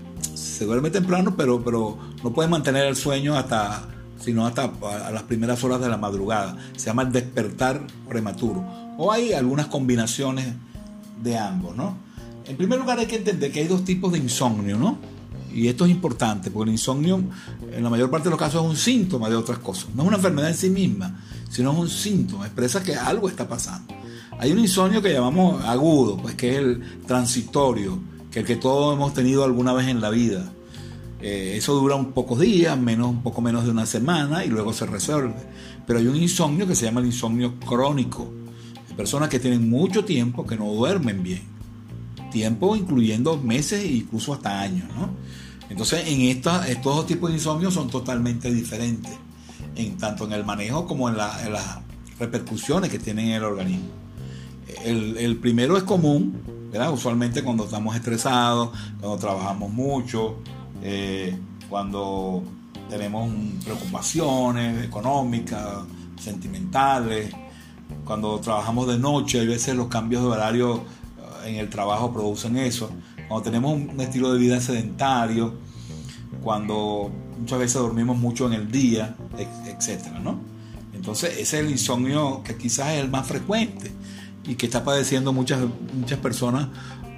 duerme 0.60 0.90
temprano, 0.90 1.34
pero, 1.36 1.60
pero 1.64 1.98
no 2.22 2.32
puede 2.32 2.48
mantener 2.48 2.86
el 2.86 2.94
sueño 2.94 3.36
hasta, 3.36 3.88
sino 4.20 4.46
hasta 4.46 4.70
a 5.06 5.10
las 5.10 5.24
primeras 5.24 5.64
horas 5.64 5.80
de 5.80 5.88
la 5.88 5.96
madrugada. 5.96 6.56
Se 6.76 6.86
llama 6.86 7.02
el 7.02 7.10
despertar 7.10 7.84
prematuro. 8.08 8.64
O 8.96 9.10
hay 9.10 9.32
algunas 9.32 9.66
combinaciones 9.66 10.46
de 11.20 11.38
ambos, 11.38 11.74
¿no? 11.74 11.96
En 12.46 12.56
primer 12.56 12.78
lugar 12.78 13.00
hay 13.00 13.06
que 13.06 13.16
entender 13.16 13.50
que 13.50 13.62
hay 13.62 13.66
dos 13.66 13.84
tipos 13.84 14.12
de 14.12 14.18
insomnio, 14.18 14.78
¿no? 14.78 14.96
Y 15.58 15.68
esto 15.68 15.84
es 15.84 15.90
importante, 15.90 16.50
porque 16.50 16.70
el 16.70 16.74
insomnio 16.74 17.22
en 17.72 17.82
la 17.82 17.90
mayor 17.90 18.10
parte 18.10 18.24
de 18.24 18.30
los 18.30 18.38
casos 18.38 18.64
es 18.64 18.70
un 18.70 18.76
síntoma 18.76 19.28
de 19.28 19.36
otras 19.36 19.58
cosas. 19.58 19.88
No 19.94 20.02
es 20.02 20.08
una 20.08 20.16
enfermedad 20.16 20.50
en 20.50 20.56
sí 20.56 20.70
misma, 20.70 21.20
sino 21.50 21.72
es 21.72 21.78
un 21.78 21.88
síntoma, 21.88 22.46
expresa 22.46 22.82
que 22.82 22.94
algo 22.94 23.28
está 23.28 23.48
pasando. 23.48 23.94
Hay 24.38 24.52
un 24.52 24.60
insomnio 24.60 25.02
que 25.02 25.12
llamamos 25.12 25.64
agudo, 25.64 26.16
pues 26.16 26.36
que 26.36 26.52
es 26.52 26.58
el 26.58 26.82
transitorio, 27.06 27.98
que 28.30 28.40
el 28.40 28.46
que 28.46 28.56
todos 28.56 28.94
hemos 28.94 29.12
tenido 29.12 29.42
alguna 29.44 29.72
vez 29.72 29.88
en 29.88 30.00
la 30.00 30.10
vida. 30.10 30.52
Eh, 31.20 31.54
eso 31.56 31.74
dura 31.74 31.96
un 31.96 32.12
pocos 32.12 32.38
días, 32.38 32.78
menos, 32.78 33.08
un 33.08 33.22
poco 33.22 33.40
menos 33.40 33.64
de 33.64 33.72
una 33.72 33.84
semana 33.86 34.44
y 34.44 34.48
luego 34.48 34.72
se 34.72 34.86
resuelve. 34.86 35.34
Pero 35.86 35.98
hay 35.98 36.06
un 36.06 36.16
insomnio 36.16 36.68
que 36.68 36.76
se 36.76 36.84
llama 36.84 37.00
el 37.00 37.06
insomnio 37.06 37.58
crónico, 37.58 38.30
personas 38.96 39.28
que 39.28 39.40
tienen 39.40 39.68
mucho 39.68 40.04
tiempo 40.04 40.46
que 40.46 40.56
no 40.56 40.72
duermen 40.72 41.22
bien. 41.22 41.42
Tiempo 42.30 42.76
incluyendo 42.76 43.38
meses 43.38 43.82
e 43.82 43.88
incluso 43.88 44.34
hasta 44.34 44.60
años, 44.60 44.86
¿no? 44.96 45.10
Entonces, 45.68 46.08
en 46.08 46.22
esta, 46.22 46.66
estos 46.68 46.96
dos 46.96 47.06
tipos 47.06 47.30
de 47.30 47.36
insomnio 47.36 47.70
son 47.70 47.88
totalmente 47.90 48.50
diferentes, 48.52 49.12
en, 49.76 49.96
tanto 49.96 50.24
en 50.24 50.32
el 50.32 50.44
manejo 50.44 50.86
como 50.86 51.08
en, 51.08 51.16
las 51.16 51.78
repercusiones 52.18 52.90
que 52.90 52.98
tienen 52.98 53.28
en 53.28 53.34
el 53.34 53.44
organismo. 53.44 53.88
El, 54.84 55.36
primero 55.38 55.76
es 55.76 55.82
común, 55.82 56.40
¿verdad? 56.70 56.92
Usualmente 56.92 57.42
cuando 57.42 57.64
estamos 57.64 57.96
estresados, 57.96 58.70
cuando 59.00 59.18
trabajamos 59.18 59.72
mucho, 59.72 60.36
eh, 60.82 61.36
cuando 61.68 62.42
tenemos 62.88 63.30
preocupaciones 63.64 64.84
económicas, 64.84 65.84
sentimentales, 66.18 67.32
cuando 68.04 68.38
trabajamos 68.40 68.88
de 68.88 68.98
noche, 68.98 69.40
hay 69.40 69.46
veces 69.46 69.74
los 69.74 69.88
cambios 69.88 70.22
de 70.22 70.28
horario 70.28 70.76
eh, 71.44 71.50
en 71.50 71.56
el 71.56 71.68
trabajo 71.68 72.12
producen 72.12 72.56
eso. 72.56 72.90
Cuando 73.28 73.42
tenemos 73.42 73.72
un 73.72 74.00
estilo 74.00 74.32
de 74.32 74.38
vida 74.38 74.60
sedentario, 74.60 75.54
cuando 76.42 77.10
muchas 77.38 77.58
veces 77.58 77.74
dormimos 77.74 78.16
mucho 78.16 78.46
en 78.46 78.54
el 78.54 78.70
día, 78.70 79.16
etcétera, 79.66 80.18
¿no? 80.18 80.40
Entonces, 80.94 81.32
ese 81.32 81.42
es 81.58 81.64
el 81.64 81.70
insomnio 81.70 82.42
que 82.42 82.56
quizás 82.56 82.94
es 82.94 83.00
el 83.00 83.10
más 83.10 83.26
frecuente 83.26 83.92
y 84.44 84.54
que 84.54 84.66
está 84.66 84.82
padeciendo 84.82 85.32
muchas, 85.32 85.60
muchas 85.94 86.18
personas 86.18 86.68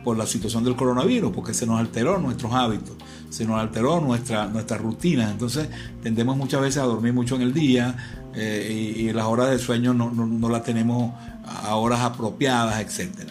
por 0.05 0.17
la 0.17 0.27
situación 0.27 0.65
del 0.65 0.77
coronavirus, 0.77 1.33
porque 1.33 1.55
se 1.55 1.67
nos 1.67 1.79
alteró 1.79 2.19
nuestros 2.19 2.53
hábitos, 2.53 2.97
se 3.29 3.45
nos 3.45 3.61
alteró 3.61 4.01
nuestra, 4.01 4.47
nuestras 4.47 4.81
rutinas. 4.81 5.31
Entonces, 5.31 5.69
tendemos 6.03 6.37
muchas 6.37 6.61
veces 6.61 6.83
a 6.83 6.87
dormir 6.87 7.13
mucho 7.13 7.37
en 7.37 7.43
el 7.43 7.53
día, 7.53 7.97
eh, 8.35 8.95
y, 8.97 9.13
las 9.13 9.27
horas 9.27 9.51
de 9.51 9.59
sueño 9.59 9.93
no, 9.93 10.11
no, 10.11 10.49
las 10.49 10.63
tenemos 10.63 11.13
a 11.45 11.75
horas 11.75 12.01
apropiadas, 12.01 12.81
etc. 12.81 13.29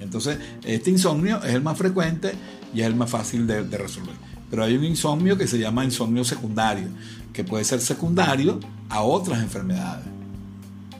Entonces, 0.00 0.38
este 0.64 0.90
insomnio 0.90 1.42
es 1.42 1.54
el 1.54 1.62
más 1.62 1.76
frecuente 1.76 2.32
y 2.74 2.80
es 2.80 2.86
el 2.86 2.94
más 2.94 3.10
fácil 3.10 3.46
de, 3.46 3.62
resolver. 3.62 4.14
Pero 4.50 4.64
hay 4.64 4.76
un 4.76 4.84
insomnio 4.84 5.36
que 5.36 5.46
se 5.46 5.58
llama 5.58 5.84
insomnio 5.84 6.24
secundario, 6.24 6.88
que 7.32 7.44
puede 7.44 7.64
ser 7.64 7.80
secundario 7.80 8.58
a 8.88 9.02
otras 9.02 9.42
enfermedades. 9.42 10.06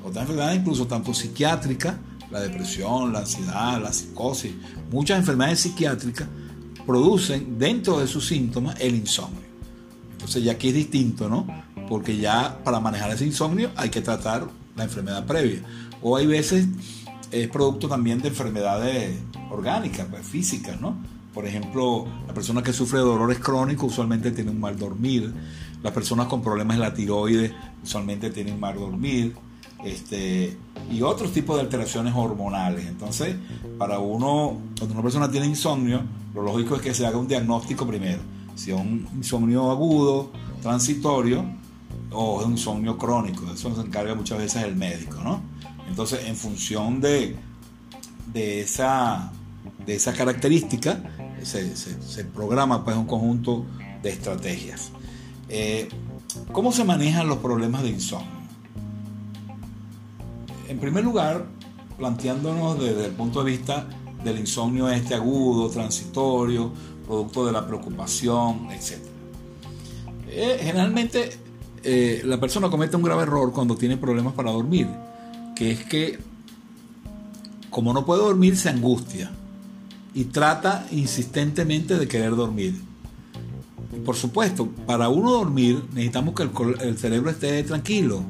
Otras 0.05 0.23
enfermedades 0.23 0.61
incluso 0.61 0.87
tanto 0.87 1.13
psiquiátricas, 1.13 1.97
la 2.31 2.41
depresión, 2.41 3.13
la 3.13 3.21
ansiedad, 3.21 3.83
la 3.83 3.93
psicosis, 3.93 4.53
muchas 4.93 5.19
enfermedades 5.19 5.61
psiquiátricas 5.61 6.29
producen 6.87 7.59
dentro 7.59 7.99
de 7.99 8.07
sus 8.07 8.27
síntomas 8.27 8.77
el 8.81 8.95
insomnio. 8.95 9.41
Entonces 10.13 10.45
ya 10.45 10.53
aquí 10.53 10.69
es 10.69 10.75
distinto, 10.75 11.29
¿no? 11.29 11.47
porque 11.91 12.17
ya 12.17 12.57
para 12.63 12.79
manejar 12.79 13.11
ese 13.11 13.27
insomnio 13.27 13.73
hay 13.75 13.91
que 13.91 14.01
tratar 14.01 14.47
la 14.77 14.85
enfermedad 14.85 15.27
previa. 15.27 15.61
O 16.01 16.17
hay 16.17 16.25
veces 16.25 16.69
es 17.31 17.49
producto 17.49 17.89
también 17.89 18.21
de 18.21 18.29
enfermedades 18.29 19.19
orgánicas, 19.51 20.07
pues, 20.11 20.27
físicas, 20.27 20.81
¿no? 20.81 20.97
Por 21.35 21.47
ejemplo, 21.47 22.07
la 22.27 22.35
persona 22.35 22.63
que 22.63 22.73
sufre 22.73 22.99
de 22.99 23.05
dolores 23.05 23.39
crónicos 23.39 23.93
usualmente 23.93 24.33
tiene 24.33 24.51
un 24.51 24.61
mal 24.61 24.79
dormir. 24.79 25.33
Las 25.83 25.93
personas 25.93 26.27
con 26.27 26.43
problemas 26.43 26.77
de 26.77 26.83
la 26.83 26.93
tiroides 26.93 27.53
usualmente 27.83 28.31
tienen 28.31 28.59
mal 28.59 28.75
dormir. 28.75 29.35
Este, 29.85 30.57
y 30.91 31.03
otros 31.03 31.33
tipos 31.33 31.57
de 31.57 31.63
alteraciones 31.63 32.13
hormonales. 32.15 32.87
Entonces, 32.87 33.37
para 33.79 33.99
uno, 33.99 34.59
cuando 34.77 34.95
una 34.95 35.03
persona 35.03 35.31
tiene 35.31 35.47
insomnio, 35.47 36.03
lo 36.35 36.43
lógico 36.43 36.77
es 36.77 36.83
que 36.83 36.93
se 36.93 37.07
haga 37.07 37.17
un 37.17 37.29
diagnóstico 37.29 37.87
primero. 37.87 38.21
Si 38.57 38.73
es 38.73 38.77
un 38.77 39.09
insomnio 39.17 39.71
agudo, 39.71 40.33
transitorio, 40.61 41.45
o 42.13 42.41
es 42.41 42.47
un 42.47 42.53
insomnio 42.53 42.99
crónico, 42.99 43.51
eso 43.53 43.75
se 43.75 43.81
encarga 43.81 44.15
muchas 44.15 44.39
veces 44.39 44.65
el 44.65 44.77
médico, 44.77 45.21
¿no? 45.23 45.41
Entonces, 45.91 46.21
en 46.27 46.37
función 46.37 47.01
de, 47.01 47.37
de, 48.33 48.61
esa, 48.61 49.33
de 49.85 49.97
esa 49.97 50.13
característica, 50.13 51.03
se, 51.43 52.25
programa 52.25 52.85
pues 52.85 52.97
un 52.97 53.07
conjunto 53.07 53.67
de 54.03 54.11
estrategias. 54.11 54.93
Eh, 55.49 55.89
¿Cómo 56.53 56.71
se 56.71 56.85
manejan 56.85 57.27
los 57.27 57.39
problemas 57.39 57.83
de 57.83 57.89
insomnio? 57.89 58.41
En 60.69 60.79
primer 60.79 61.03
lugar, 61.03 61.45
planteándonos 61.99 62.79
desde 62.79 63.07
el 63.07 63.13
punto 63.13 63.43
de 63.43 63.51
vista 63.51 63.89
del 64.23 64.39
insomnio 64.39 64.89
este 64.89 65.17
agudo, 65.17 65.69
transitorio, 65.71 66.71
producto 67.05 67.47
de 67.47 67.53
la 67.53 67.67
preocupación, 67.67 68.69
etc. 68.71 68.99
Eh, 70.29 70.61
generalmente 70.63 71.31
eh, 71.83 72.23
la 72.25 72.39
persona 72.39 72.71
comete 72.71 72.95
un 72.95 73.03
grave 73.03 73.25
error 73.25 73.53
cuando 73.53 73.75
tiene 73.75 73.97
problemas 73.97 74.35
para 74.35 74.53
dormir, 74.53 74.87
que 75.61 75.73
es 75.73 75.85
que 75.85 76.19
como 77.69 77.93
no 77.93 78.07
puede 78.07 78.23
dormir 78.23 78.57
se 78.57 78.71
angustia 78.71 79.31
y 80.15 80.25
trata 80.25 80.87
insistentemente 80.91 81.99
de 81.99 82.09
querer 82.09 82.35
dormir. 82.35 82.81
Y 83.95 84.01
por 84.01 84.17
supuesto, 84.17 84.69
para 84.87 85.11
uno 85.11 85.33
dormir 85.33 85.85
necesitamos 85.93 86.35
que 86.35 86.45
el, 86.83 86.97
cerebro 86.97 87.31
esté 87.31 87.63
tranquilo, 87.63 88.23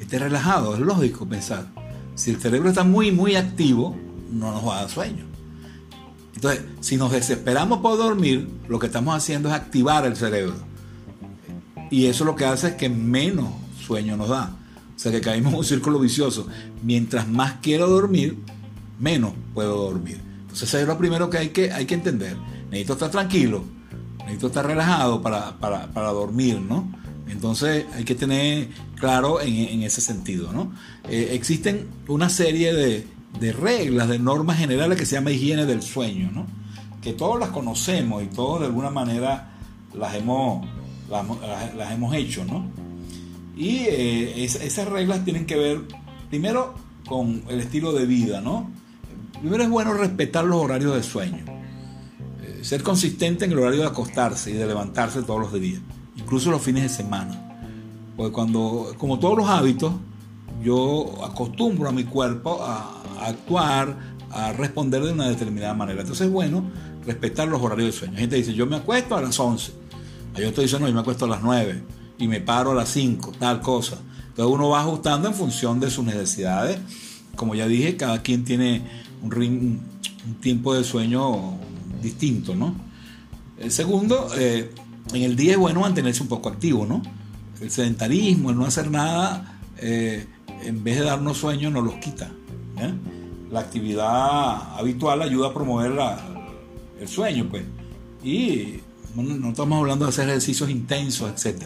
esté 0.00 0.18
relajado, 0.18 0.74
es 0.74 0.80
lógico 0.80 1.28
pensar. 1.28 1.68
Si 2.16 2.32
el 2.32 2.40
cerebro 2.40 2.70
está 2.70 2.82
muy, 2.82 3.12
muy 3.12 3.36
activo, 3.36 3.94
no 4.32 4.50
nos 4.50 4.66
va 4.66 4.78
a 4.78 4.80
dar 4.80 4.90
sueño. 4.90 5.26
Entonces, 6.34 6.64
si 6.80 6.96
nos 6.96 7.12
desesperamos 7.12 7.78
por 7.82 7.96
dormir, 7.96 8.50
lo 8.68 8.80
que 8.80 8.86
estamos 8.86 9.14
haciendo 9.14 9.48
es 9.48 9.54
activar 9.54 10.06
el 10.06 10.16
cerebro 10.16 10.56
y 11.88 12.06
eso 12.06 12.24
lo 12.24 12.34
que 12.34 12.46
hace 12.46 12.66
es 12.66 12.74
que 12.74 12.88
menos 12.88 13.50
sueño 13.80 14.16
nos 14.16 14.30
da. 14.30 14.56
O 14.94 14.98
sea 14.98 15.12
que 15.12 15.20
caímos 15.20 15.52
en 15.52 15.58
un 15.58 15.64
círculo 15.64 15.98
vicioso. 15.98 16.46
Mientras 16.82 17.28
más 17.28 17.54
quiero 17.62 17.88
dormir, 17.88 18.38
menos 19.00 19.32
puedo 19.52 19.76
dormir. 19.76 20.20
Entonces 20.42 20.68
eso 20.68 20.78
es 20.78 20.86
lo 20.86 20.96
primero 20.98 21.30
que 21.30 21.38
hay 21.38 21.48
que, 21.48 21.72
hay 21.72 21.86
que 21.86 21.94
entender. 21.94 22.36
Necesito 22.70 22.94
estar 22.94 23.10
tranquilo, 23.10 23.64
necesito 24.20 24.48
estar 24.48 24.66
relajado 24.66 25.20
para, 25.20 26.12
dormir, 26.12 26.60
¿no? 26.60 26.92
Entonces 27.28 27.86
hay 27.94 28.04
que 28.04 28.14
tener 28.14 28.68
claro 28.96 29.40
en, 29.40 29.82
ese 29.82 30.00
sentido, 30.00 30.52
¿no? 30.52 30.72
Eh, 31.08 31.30
existen 31.32 31.86
una 32.08 32.28
serie 32.28 32.72
de, 32.72 33.06
de 33.40 33.52
reglas, 33.52 34.08
de 34.08 34.18
normas 34.18 34.58
generales 34.58 34.98
que 34.98 35.06
se 35.06 35.16
llama 35.16 35.30
higiene 35.30 35.66
del 35.66 35.82
sueño, 35.82 36.30
¿no? 36.32 36.46
que 37.04 37.12
todos 37.12 37.38
las 37.38 37.50
conocemos 37.50 38.22
y 38.22 38.26
todos 38.26 38.60
de 38.60 38.66
alguna 38.66 38.88
manera 38.88 39.50
las 39.92 40.14
hemos, 40.14 40.66
las, 41.10 41.92
hemos 41.92 42.14
hecho. 42.14 42.46
¿no? 42.46 42.64
Y 43.56 43.78
eh, 43.88 44.44
esas 44.44 44.88
reglas 44.88 45.24
tienen 45.24 45.46
que 45.46 45.56
ver 45.56 45.82
primero 46.28 46.74
con 47.06 47.44
el 47.48 47.60
estilo 47.60 47.92
de 47.92 48.06
vida. 48.06 48.40
¿no? 48.40 48.70
Primero 49.40 49.62
es 49.62 49.70
bueno 49.70 49.94
respetar 49.94 50.44
los 50.44 50.60
horarios 50.60 50.94
de 50.94 51.02
sueño, 51.02 51.44
eh, 52.42 52.60
ser 52.62 52.82
consistente 52.82 53.44
en 53.44 53.52
el 53.52 53.58
horario 53.58 53.80
de 53.80 53.86
acostarse 53.86 54.50
y 54.50 54.54
de 54.54 54.66
levantarse 54.66 55.22
todos 55.22 55.40
los 55.40 55.52
días, 55.60 55.80
incluso 56.16 56.50
los 56.50 56.62
fines 56.62 56.82
de 56.82 56.88
semana. 56.88 57.40
Porque 58.16 58.32
cuando, 58.32 58.94
como 58.98 59.18
todos 59.18 59.38
los 59.38 59.48
hábitos, 59.48 59.92
yo 60.62 61.24
acostumbro 61.24 61.88
a 61.88 61.92
mi 61.92 62.04
cuerpo 62.04 62.62
a, 62.62 63.02
actuar, 63.20 63.96
a 64.30 64.52
responder 64.52 65.02
de 65.02 65.12
una 65.12 65.28
determinada 65.28 65.74
manera. 65.74 66.00
Entonces 66.00 66.26
es 66.26 66.32
bueno 66.32 66.64
respetar 67.04 67.48
los 67.48 67.60
horarios 67.60 67.92
de 67.92 67.98
sueño. 67.98 68.14
La 68.14 68.20
gente 68.20 68.36
dice, 68.36 68.54
yo 68.54 68.66
me 68.66 68.76
acuesto 68.76 69.16
a 69.16 69.20
las 69.20 69.38
11. 69.38 69.72
Yo 70.36 70.48
estoy 70.48 70.64
diciendo, 70.64 70.88
yo 70.88 70.94
me 70.94 71.00
acuesto 71.00 71.24
a 71.24 71.28
las 71.28 71.42
9 71.42 71.82
y 72.18 72.28
me 72.28 72.40
paro 72.40 72.72
a 72.72 72.74
las 72.74 72.90
5, 72.90 73.32
tal 73.38 73.60
cosa. 73.60 73.98
Entonces 74.28 74.54
uno 74.54 74.68
va 74.68 74.80
ajustando 74.80 75.28
en 75.28 75.34
función 75.34 75.80
de 75.80 75.90
sus 75.90 76.04
necesidades. 76.04 76.78
Como 77.36 77.54
ya 77.54 77.66
dije, 77.66 77.96
cada 77.96 78.22
quien 78.22 78.44
tiene 78.44 78.82
un, 79.22 79.32
un 79.34 80.34
tiempo 80.40 80.74
de 80.74 80.84
sueño 80.84 81.58
distinto, 82.02 82.54
¿no? 82.54 82.74
El 83.58 83.70
segundo, 83.70 84.28
eh, 84.36 84.70
en 85.12 85.22
el 85.22 85.36
día 85.36 85.52
es 85.52 85.58
bueno 85.58 85.80
mantenerse 85.80 86.22
un 86.22 86.28
poco 86.28 86.48
activo, 86.48 86.86
¿no? 86.86 87.02
El 87.60 87.70
sedentarismo, 87.70 88.50
el 88.50 88.56
no 88.56 88.66
hacer 88.66 88.90
nada, 88.90 89.58
eh, 89.78 90.26
en 90.62 90.82
vez 90.82 90.98
de 90.98 91.04
darnos 91.04 91.38
sueño, 91.38 91.70
nos 91.70 91.84
los 91.84 91.94
quita. 91.94 92.30
¿eh? 92.78 92.92
La 93.50 93.60
actividad 93.60 94.78
habitual 94.78 95.22
ayuda 95.22 95.48
a 95.48 95.54
promover 95.54 95.92
el 97.00 97.08
sueño, 97.08 97.46
pues. 97.48 97.64
Y 98.22 98.80
no, 99.16 99.50
estamos 99.50 99.78
hablando 99.78 100.04
de 100.04 100.10
hacer 100.10 100.28
ejercicios 100.28 100.70
intensos, 100.70 101.30
etc. 101.30 101.62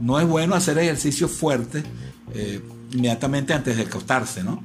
No 0.00 0.20
es 0.20 0.26
bueno 0.26 0.54
hacer 0.54 0.78
ejercicios 0.78 1.30
fuertes 1.30 1.84
eh, 2.34 2.62
inmediatamente 2.92 3.52
antes 3.52 3.76
de 3.76 3.82
acostarse, 3.82 4.42
¿no? 4.42 4.62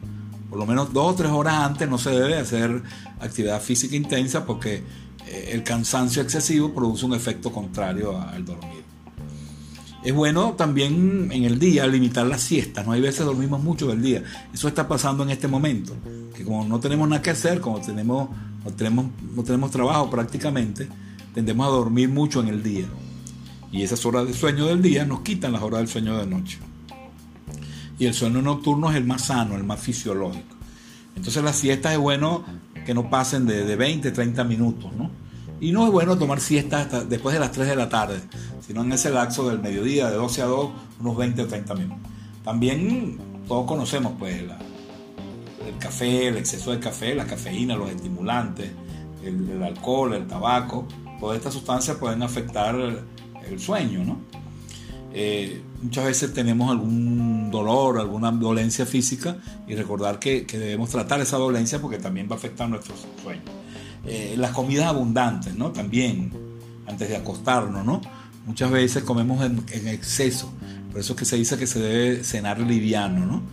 Por 0.49 0.59
lo 0.59 0.65
menos 0.65 0.93
dos 0.93 1.13
o 1.13 1.15
tres 1.15 1.31
horas 1.31 1.55
antes 1.55 1.89
no 1.89 1.97
se 1.97 2.11
debe 2.11 2.35
hacer 2.35 2.83
actividad 3.19 3.61
física 3.61 3.95
intensa 3.95 4.45
porque 4.45 4.83
eh, 5.27 5.49
el 5.51 5.63
cansancio 5.63 6.21
excesivo 6.21 6.73
produce 6.73 7.05
un 7.05 7.13
efecto 7.13 7.51
contrario 7.51 8.19
al 8.19 8.45
dormir. 8.45 8.83
Es 10.03 10.13
bueno 10.13 10.53
también 10.53 11.29
en 11.31 11.45
el 11.45 11.57
día 11.59 11.87
limitar 11.87 12.25
las 12.25 12.41
siestas, 12.41 12.85
no 12.85 12.91
hay 12.91 12.99
veces 12.99 13.25
dormimos 13.25 13.63
mucho 13.63 13.87
del 13.87 14.01
día. 14.01 14.21
Eso 14.53 14.67
está 14.67 14.85
pasando 14.87 15.23
en 15.23 15.29
este 15.29 15.47
momento, 15.47 15.93
que 16.35 16.43
como 16.43 16.65
no 16.65 16.79
tenemos 16.79 17.07
nada 17.07 17.21
que 17.21 17.29
hacer, 17.29 17.61
como 17.61 17.79
tenemos, 17.79 18.29
no, 18.65 18.71
tenemos, 18.73 19.05
no 19.33 19.43
tenemos 19.43 19.71
trabajo 19.71 20.09
prácticamente, 20.09 20.89
tendemos 21.33 21.67
a 21.67 21.69
dormir 21.69 22.09
mucho 22.09 22.41
en 22.41 22.47
el 22.47 22.63
día. 22.63 22.85
Y 23.71 23.83
esas 23.83 24.05
horas 24.05 24.27
de 24.27 24.33
sueño 24.33 24.65
del 24.67 24.81
día 24.81 25.05
nos 25.05 25.21
quitan 25.21 25.51
las 25.51 25.61
horas 25.61 25.79
del 25.79 25.87
sueño 25.87 26.17
de 26.17 26.27
noche. 26.27 26.59
Y 27.97 28.05
el 28.05 28.13
sueño 28.13 28.41
nocturno 28.41 28.89
es 28.91 28.97
el 28.97 29.05
más 29.05 29.25
sano, 29.25 29.55
el 29.55 29.63
más 29.63 29.79
fisiológico. 29.79 30.55
Entonces 31.15 31.43
las 31.43 31.55
siestas 31.55 31.93
es 31.93 31.99
bueno 31.99 32.43
que 32.85 32.93
no 32.93 33.09
pasen 33.09 33.45
de, 33.45 33.65
de 33.65 33.75
20, 33.75 34.11
30 34.11 34.43
minutos, 34.43 34.91
¿no? 34.93 35.09
Y 35.59 35.71
no 35.71 35.85
es 35.85 35.91
bueno 35.91 36.17
tomar 36.17 36.41
siestas 36.41 36.81
hasta 36.81 37.05
después 37.05 37.33
de 37.33 37.39
las 37.39 37.51
3 37.51 37.69
de 37.69 37.75
la 37.75 37.87
tarde, 37.87 38.19
sino 38.65 38.83
en 38.83 38.91
ese 38.91 39.09
lapso 39.09 39.47
del 39.47 39.59
mediodía, 39.59 40.09
de 40.09 40.17
12 40.17 40.41
a 40.41 40.45
2, 40.45 40.69
unos 40.99 41.17
20 41.17 41.41
o 41.43 41.47
30 41.47 41.75
minutos. 41.75 42.11
También 42.43 43.17
todos 43.47 43.65
conocemos 43.65 44.13
pues 44.19 44.41
el 44.41 45.77
café, 45.79 46.27
el 46.27 46.37
exceso 46.37 46.71
de 46.71 46.79
café, 46.79 47.15
la 47.15 47.25
cafeína, 47.25 47.75
los 47.75 47.89
estimulantes, 47.89 48.71
el, 49.23 49.63
alcohol, 49.63 50.13
el 50.13 50.27
tabaco, 50.27 50.85
todas 51.23 51.37
estas 51.37 51.53
sustancias 51.53 51.95
pueden 51.95 52.21
afectar 52.21 52.75
el, 52.75 53.59
sueño, 53.59 54.03
¿no? 54.03 54.17
Eh, 55.13 55.61
muchas 55.81 56.03
veces 56.03 56.33
tenemos 56.33 56.69
algún 56.69 57.49
dolor, 57.49 57.97
alguna 57.97 58.29
dolencia 58.31 58.85
física 58.85 59.37
y 59.65 59.75
recordar 59.75 60.19
que, 60.19 60.45
que, 60.45 60.57
debemos 60.57 60.89
tratar 60.89 61.21
esa 61.21 61.37
dolencia 61.37 61.79
porque 61.79 61.97
también 61.97 62.27
va 62.29 62.33
a 62.33 62.37
afectar 62.39 62.67
nuestro 62.67 62.93
sueño. 63.21 63.41
Eh, 64.05 64.35
las 64.37 64.51
comidas 64.51 64.87
abundantes, 64.87 65.55
¿no? 65.55 65.71
También, 65.71 66.29
antes 66.87 67.07
de 67.07 67.15
acostarnos, 67.15 67.85
¿no? 67.85 68.01
Muchas 68.45 68.69
veces 68.69 69.03
comemos 69.03 69.45
en, 69.45 69.87
exceso, 69.87 70.51
por 70.91 70.99
eso 70.99 71.13
es 71.13 71.19
que 71.19 71.25
se 71.25 71.37
dice 71.37 71.57
que 71.57 71.67
se 71.67 71.79
debe 71.79 72.23
cenar 72.25 72.59
liviano, 72.59 73.25
¿no? 73.25 73.43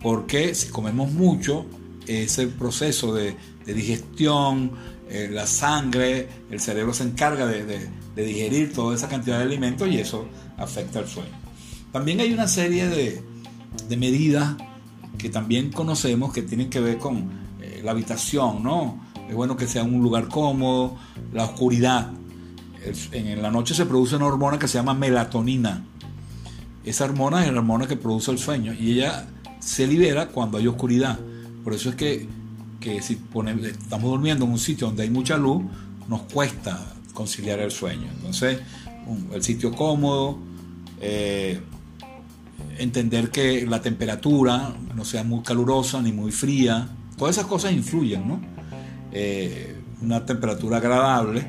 Porque 0.00 0.54
si 0.54 0.68
comemos 0.68 1.12
mucho, 1.12 1.66
ese 2.06 2.46
proceso 2.46 3.12
de, 3.12 3.36
digestión, 3.66 4.72
eh, 5.12 5.28
la 5.28 5.44
sangre, 5.44 6.28
el 6.50 6.60
cerebro 6.60 6.94
se 6.94 7.02
encarga 7.02 7.44
de, 7.44 7.88
digerir 8.14 8.72
toda 8.72 8.94
esa 8.94 9.08
cantidad 9.08 9.38
de 9.38 9.44
alimentos 9.44 9.88
y 9.88 9.98
eso 9.98 10.26
afecta 10.56 11.00
el 11.00 11.08
sueño. 11.08 11.32
También 11.90 12.20
hay 12.20 12.32
una 12.32 12.46
serie 12.46 12.86
de, 12.86 13.96
medidas 13.96 14.54
que 15.18 15.28
también 15.28 15.72
conocemos 15.72 16.32
que 16.32 16.42
tienen 16.42 16.70
que 16.70 16.78
ver 16.78 16.98
con 16.98 17.28
eh, 17.60 17.80
la 17.82 17.90
habitación, 17.90 18.62
¿no? 18.62 19.00
Es 19.28 19.34
bueno 19.34 19.56
que 19.56 19.66
sea 19.66 19.82
un 19.82 20.00
lugar 20.00 20.28
cómodo, 20.28 20.96
la 21.32 21.44
oscuridad. 21.44 22.12
En 23.10 23.42
la 23.42 23.50
noche 23.50 23.74
se 23.74 23.86
produce 23.86 24.14
una 24.14 24.26
hormona 24.26 24.58
que 24.60 24.68
se 24.68 24.78
llama 24.78 24.94
melatonina. 24.94 25.84
Esa 26.84 27.04
hormona 27.04 27.44
es 27.44 27.52
la 27.52 27.58
hormona 27.58 27.88
que 27.88 27.96
produce 27.96 28.30
el 28.30 28.38
sueño 28.38 28.72
y 28.74 28.92
ella 28.92 29.26
se 29.58 29.86
libera 29.88 30.28
cuando 30.28 30.58
hay 30.58 30.68
oscuridad. 30.68 31.18
Por 31.64 31.74
eso 31.74 31.90
es 31.90 31.96
que, 31.96 32.28
si 32.80 33.20
estamos 33.64 34.10
durmiendo 34.10 34.44
en 34.44 34.52
un 34.52 34.58
sitio 34.58 34.86
donde 34.88 35.04
hay 35.04 35.10
mucha 35.10 35.36
luz, 35.36 35.62
nos 36.08 36.22
cuesta 36.22 36.94
conciliar 37.14 37.60
el 37.60 37.70
sueño. 37.70 38.08
Entonces, 38.16 38.60
el 39.32 39.42
sitio 39.42 39.72
cómodo, 39.72 40.38
eh, 41.00 41.60
entender 42.78 43.30
que 43.30 43.66
la 43.66 43.80
temperatura 43.80 44.74
no 44.94 45.04
sea 45.04 45.24
muy 45.24 45.42
calurosa 45.42 46.00
ni 46.00 46.12
muy 46.12 46.32
fría, 46.32 46.88
todas 47.16 47.36
esas 47.36 47.46
cosas 47.48 47.72
influyen, 47.72 48.26
¿no? 48.26 48.40
Eh, 49.12 49.76
una 50.02 50.24
temperatura 50.24 50.78
agradable 50.78 51.46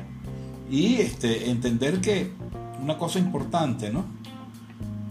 y 0.70 0.96
este, 0.96 1.50
entender 1.50 2.00
que 2.00 2.32
una 2.82 2.98
cosa 2.98 3.18
importante, 3.18 3.90
¿no? 3.90 4.04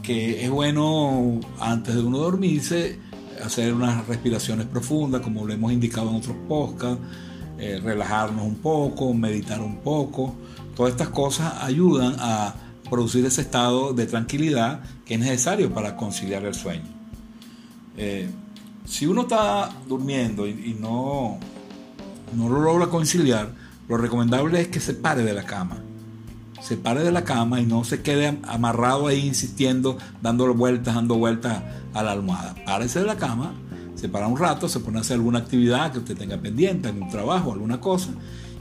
que 0.02 0.44
es 0.44 0.50
bueno 0.50 1.40
antes 1.60 1.96
de 1.96 2.02
uno 2.02 2.18
dormirse 2.18 3.00
hacer 3.44 3.74
unas 3.74 4.08
respiraciones 4.08 4.68
profundas, 4.68 5.22
como 5.22 5.46
lo 5.46 5.54
hemos 5.54 5.72
indicado 5.72 6.10
en 6.10 6.16
otros 6.16 6.36
podcasts, 6.48 7.04
eh, 7.58 7.80
relajarnos 7.84 8.46
un 8.46 8.56
poco, 8.56 9.14
meditar 9.14 9.62
un 9.62 9.78
poco. 9.78 10.36
Todas 10.76 10.94
estas 10.94 11.10
cosas 11.10 11.54
ayudan 11.62 12.16
a 12.20 12.56
producir 12.90 13.26
ese 13.26 13.42
estado 13.42 13.94
de 13.94 14.06
tranquilidad 14.06 14.82
que 15.06 15.16
es 15.16 15.20
necesario 15.20 15.74
para 15.74 15.96
conciliar 15.96 16.46
el 16.46 16.54
sueño. 16.54 16.90
Eh, 17.98 18.30
si 18.86 19.06
uno 19.06 19.22
está 19.22 19.70
durmiendo 19.88 20.48
y 20.48 20.76
no 20.80 21.40
no 22.36 22.50
lo 22.50 22.62
logra 22.62 22.88
conciliar, 22.88 23.50
lo 23.88 23.98
recomendable 23.98 24.62
es 24.62 24.68
que 24.70 24.80
se 24.80 24.94
pare 24.94 25.24
de 25.24 25.34
la 25.34 25.44
cama. 25.44 25.84
Se 26.62 26.78
pare 26.78 27.04
de 27.04 27.12
la 27.12 27.24
cama 27.24 27.60
y 27.60 27.66
no 27.66 27.84
se 27.84 28.02
quede 28.02 28.38
amarrado 28.48 29.08
ahí 29.08 29.26
insistiendo, 29.26 29.98
dando 30.22 30.54
vueltas, 30.54 30.96
dando 30.96 31.16
vueltas 31.16 31.64
a 31.94 32.04
la 32.04 32.12
almohada. 32.12 32.56
Párese 32.66 33.00
de 33.00 33.06
la 33.06 33.18
cama, 33.18 33.54
se 33.96 34.10
para 34.10 34.28
un 34.28 34.38
rato, 34.38 34.70
se 34.70 34.80
pone 34.80 35.00
a 35.00 35.02
hacer 35.02 35.16
alguna 35.16 35.40
actividad 35.40 35.92
que 35.92 36.00
usted 36.00 36.18
tenga 36.18 36.38
pendiente, 36.38 36.90
algún 36.90 37.10
trabajo, 37.10 37.52
alguna 37.54 37.80
cosa. 37.80 38.10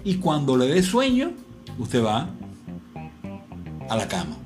Y 0.04 0.16
cuando 0.16 0.56
le 0.56 0.66
dé 0.66 0.82
sueño, 0.82 1.32
usted 1.78 2.04
va 2.04 2.28
a 3.88 3.96
la 3.96 4.08
cama. 4.08 4.36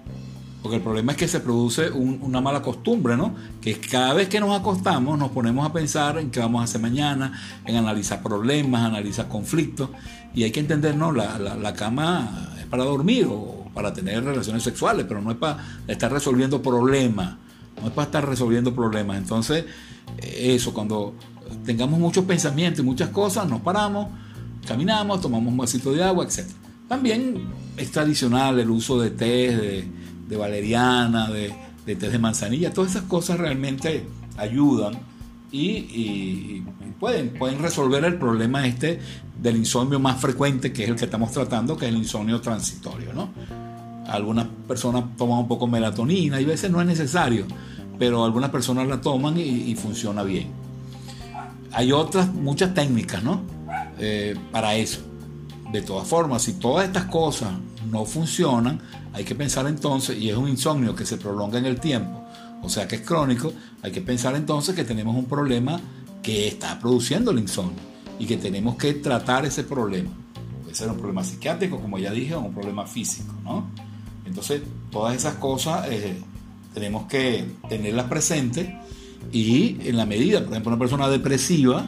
Porque 0.64 0.77
el 0.77 0.83
problema 0.83 1.12
es 1.12 1.19
que 1.19 1.29
se 1.29 1.40
produce 1.40 1.90
una 1.90 2.40
mala 2.40 2.62
costumbre, 2.62 3.19
¿no? 3.19 3.35
Que 3.61 3.79
cada 3.79 4.14
vez 4.14 4.31
que 4.31 4.40
nos 4.40 4.59
acostamos 4.59 5.19
nos 5.19 5.31
ponemos 5.31 5.69
a 5.69 5.75
pensar 5.75 6.17
en 6.17 6.31
qué 6.31 6.40
vamos 6.40 6.62
a 6.62 6.64
hacer 6.64 6.81
mañana, 6.81 7.38
en 7.67 7.77
analizar 7.77 8.23
problemas, 8.23 8.83
analizar 8.83 9.29
conflictos. 9.29 9.90
Y 10.35 10.45
hay 10.45 10.53
que 10.53 10.61
entender, 10.61 10.97
¿no? 10.97 11.12
La, 11.12 11.75
cama 11.75 12.54
es 12.54 12.54
para 12.66 12.85
dormir 12.85 13.27
o 13.29 13.64
para 13.74 13.92
tener 13.92 14.24
relaciones 14.24 14.62
sexuales, 14.62 15.07
pero 15.09 15.20
no 15.20 15.31
es 15.31 15.37
para 15.37 15.59
estar 15.87 16.12
resolviendo 16.12 16.62
problemas. 16.62 17.37
No 17.81 17.88
es 17.88 17.92
para 17.92 18.07
estar 18.07 18.29
resolviendo 18.29 18.74
problemas. 18.74 19.18
Entonces, 19.18 19.64
eso, 20.22 20.72
cuando 20.72 21.14
tengamos 21.64 21.98
muchos 21.98 22.24
pensamientos 22.24 22.81
y 22.81 22.83
muchas 22.83 23.11
cosas, 23.11 23.48
nos 23.48 23.61
paramos, 23.61 24.09
caminamos, 24.66 25.20
tomamos 25.20 25.48
un 25.48 25.57
vasito 25.57 25.92
de 25.92 26.05
agua, 26.05 26.24
etc. 26.24 26.46
También 26.88 27.48
es 27.77 27.90
tradicional 27.90 28.59
el 28.61 28.70
uso 28.70 29.00
de 29.00 29.11
té, 29.11 29.88
de 30.29 30.37
valeriana, 30.37 31.31
de, 31.31 31.53
de 31.87 31.96
té 31.96 32.09
de 32.09 32.18
manzanilla, 32.18 32.72
todas 32.72 32.92
esas 32.92 33.05
cosas 33.05 33.38
realmente 33.38 34.07
ayudan 34.37 34.98
y, 35.57 36.64
pueden, 36.99 37.31
pueden 37.31 37.61
resolver 37.61 38.05
el 38.05 38.17
problema 38.17 38.67
este 38.67 38.99
del 39.40 39.57
insomnio 39.57 40.01
más 40.01 40.21
frecuente, 40.21 40.73
que 40.73 40.85
es 40.85 40.90
el 40.90 40.97
que 40.97 41.05
estamos 41.05 41.31
tratando, 41.31 41.77
que 41.77 41.87
es 41.87 41.93
el 41.93 41.99
insomnio 41.99 42.40
transitorio. 42.40 43.12
¿no? 43.12 43.31
Algunas 44.09 44.47
personas 44.67 45.05
toman 45.17 45.40
un 45.40 45.49
poco 45.49 45.67
melatonina 45.67 46.40
y 46.40 46.45
a 46.45 46.49
veces 46.49 46.71
no 46.71 46.81
es 46.81 46.87
necesario, 46.87 47.47
pero 47.99 48.25
algunas 48.25 48.51
personas 48.51 48.88
la 48.88 49.01
toman 49.01 49.38
y, 49.38 49.75
funciona 49.77 50.23
bien. 50.23 50.49
hay 51.73 51.93
otras, 51.93 52.33
muchas 52.33 52.75
técnicas, 52.75 53.23
¿no? 53.23 53.43
Eh, 53.99 54.37
para 54.51 54.75
eso. 54.75 55.01
De 55.73 55.83
todas 55.83 56.07
formas, 56.07 56.43
si 56.43 56.55
todas 56.55 56.87
estas 56.87 57.05
cosas 57.05 57.53
no 57.90 58.05
funcionan, 58.05 58.81
hay 59.12 59.25
que 59.25 59.35
pensar 59.35 59.67
entonces, 59.67 60.19
y 60.19 60.31
es 60.31 60.37
un 60.37 60.49
insomnio 60.49 60.95
que 60.95 61.07
se 61.07 61.17
prolonga 61.17 61.59
en 61.59 61.67
el 61.67 61.79
tiempo, 61.81 62.24
o 62.64 62.68
sea 62.68 62.88
que 62.88 62.96
es 62.96 63.03
crónico, 63.03 63.53
hay 63.83 63.92
que 63.92 64.00
pensar 64.00 64.35
entonces 64.35 64.74
que 64.74 64.85
tenemos 64.85 65.14
un 65.14 65.27
problema 65.27 65.79
que 66.22 66.48
está 66.48 66.79
produciendo 66.81 67.31
el 67.31 67.38
insomnio 67.38 67.79
y 68.18 68.24
que 68.27 68.38
tenemos 68.38 68.77
que 68.77 68.94
tratar 68.94 69.44
ese 69.44 69.64
problema. 69.64 70.11
Puede 70.62 70.74
ser 70.74 70.90
un 70.90 70.96
problema 70.96 71.22
psiquiátrico, 71.22 71.79
como 71.79 71.98
ya 71.98 72.11
dije, 72.11 72.35
o 72.35 72.40
un 72.40 72.55
problema 72.55 72.87
físico, 72.87 73.35
¿no? 73.44 73.70
Entonces, 74.24 74.62
todas 74.90 75.14
esas 75.14 75.35
cosas 75.35 75.87
eh, 75.90 76.16
tenemos 76.72 77.07
que 77.07 77.44
tenerlas 77.68 78.07
presentes 78.07 78.68
y 79.31 79.77
en 79.87 79.98
la 79.98 80.07
medida, 80.07 80.40
por 80.40 80.53
ejemplo, 80.53 80.70
una 80.70 80.79
persona 80.79 81.09
depresiva, 81.09 81.87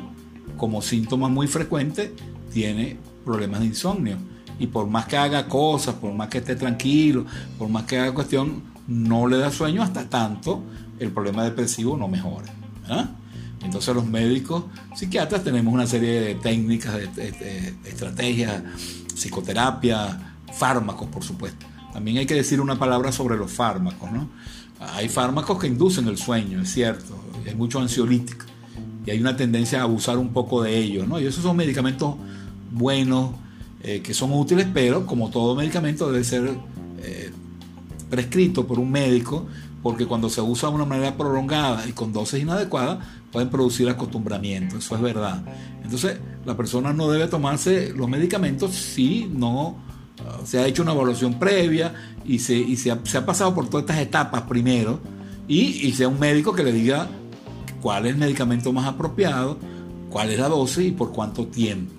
como 0.58 0.82
síntoma 0.82 1.28
muy 1.28 1.46
frecuente, 1.46 2.14
tiene 2.52 2.98
problemas 3.24 3.60
de 3.60 3.66
insomnio. 3.66 4.18
Y 4.58 4.66
por 4.66 4.86
más 4.86 5.06
que 5.06 5.16
haga 5.16 5.48
cosas, 5.48 5.94
por 5.94 6.12
más 6.12 6.28
que 6.28 6.38
esté 6.38 6.54
tranquilo, 6.54 7.24
por 7.58 7.68
más 7.68 7.84
que 7.84 7.98
haga 7.98 8.12
cuestión, 8.12 8.75
no 8.87 9.27
le 9.27 9.38
da 9.38 9.51
sueño 9.51 9.83
hasta 9.83 10.09
tanto 10.09 10.62
el 10.99 11.11
problema 11.11 11.44
depresivo 11.44 11.96
no 11.96 12.09
mejora. 12.09 12.53
Entonces 13.62 13.94
los 13.94 14.07
médicos 14.07 14.64
psiquiatras 14.94 15.42
tenemos 15.42 15.72
una 15.72 15.87
serie 15.87 16.20
de 16.20 16.35
técnicas, 16.37 17.01
estrategias, 17.85 18.62
psicoterapia, 19.14 20.37
fármacos, 20.53 21.09
por 21.09 21.25
supuesto. 21.25 21.66
También 21.92 22.18
hay 22.18 22.27
que 22.27 22.35
decir 22.35 22.61
una 22.61 22.79
palabra 22.79 23.11
sobre 23.11 23.37
los 23.37 23.51
fármacos, 23.51 24.12
¿no? 24.12 24.29
Hay 24.79 25.09
fármacos 25.09 25.59
que 25.59 25.66
inducen 25.66 26.07
el 26.09 26.18
sueño, 26.18 26.61
es 26.61 26.72
cierto, 26.72 27.18
hay 27.46 27.55
mucho 27.55 27.81
ansiolítico 27.81 28.44
y 29.07 29.11
hay 29.11 29.20
una 29.20 29.37
tendencia 29.37 29.81
a 29.81 29.83
abusar 29.85 30.18
un 30.18 30.33
poco 30.33 30.62
de 30.62 30.77
ellos, 30.77 31.09
¿no? 31.09 31.18
Y 31.18 31.27
esos 31.27 31.42
son 31.42 31.57
medicamentos 31.57 32.16
buenos, 32.72 33.31
eh, 33.83 34.03
que 34.03 34.12
son 34.12 34.33
útiles, 34.33 34.66
pero 34.72 35.07
como 35.07 35.31
todo 35.31 35.55
medicamento 35.55 36.11
debe 36.11 36.25
ser 36.25 36.59
eh, 36.99 37.33
prescrito 38.11 38.66
por 38.66 38.79
un 38.79 38.90
médico, 38.90 39.47
porque 39.83 40.07
cuando 40.07 40.29
se 40.29 40.40
usa 40.40 40.69
de 40.69 40.75
una 40.75 40.85
manera 40.85 41.16
prolongada 41.16 41.87
y 41.87 41.92
con 41.92 42.12
dosis 42.12 42.42
inadecuadas, 42.42 42.99
pueden 43.31 43.51
producir 43.51 43.88
acostumbramiento, 43.88 44.79
eso 44.79 44.95
es 44.97 45.01
verdad. 45.01 45.45
Entonces, 45.83 46.19
la 46.45 46.57
persona 46.57 46.92
no 46.92 47.11
debe 47.11 47.29
tomarse 47.29 47.92
los 47.95 48.09
medicamentos 48.09 48.75
si 48.75 49.31
no 49.33 49.77
ah, 50.21 50.40
se 50.45 50.59
ha 50.59 50.66
hecho 50.66 50.83
una 50.83 50.92
evaluación 50.92 51.38
previa 51.38 51.95
y 52.25 52.38
se, 52.38 52.77
se, 52.77 52.90
ha, 52.90 53.27
pasado 53.27 53.55
por 53.55 53.69
todas 53.69 53.83
estas 53.85 53.99
etapas 53.99 54.42
primero 54.42 55.01
y, 55.47 55.87
y 55.87 55.92
sea 55.92 56.09
un 56.09 56.19
médico 56.19 56.53
que 56.53 56.64
le 56.64 56.73
diga 56.73 57.09
cuál 57.81 58.07
es 58.07 58.12
el 58.12 58.19
medicamento 58.19 58.73
más 58.73 58.87
apropiado, 58.87 59.59
cuál 60.11 60.31
es 60.31 60.38
la 60.38 60.49
dosis 60.49 60.87
y 60.87 60.92
por 60.92 61.12
cuánto 61.12 61.47
tiempo. 61.47 61.92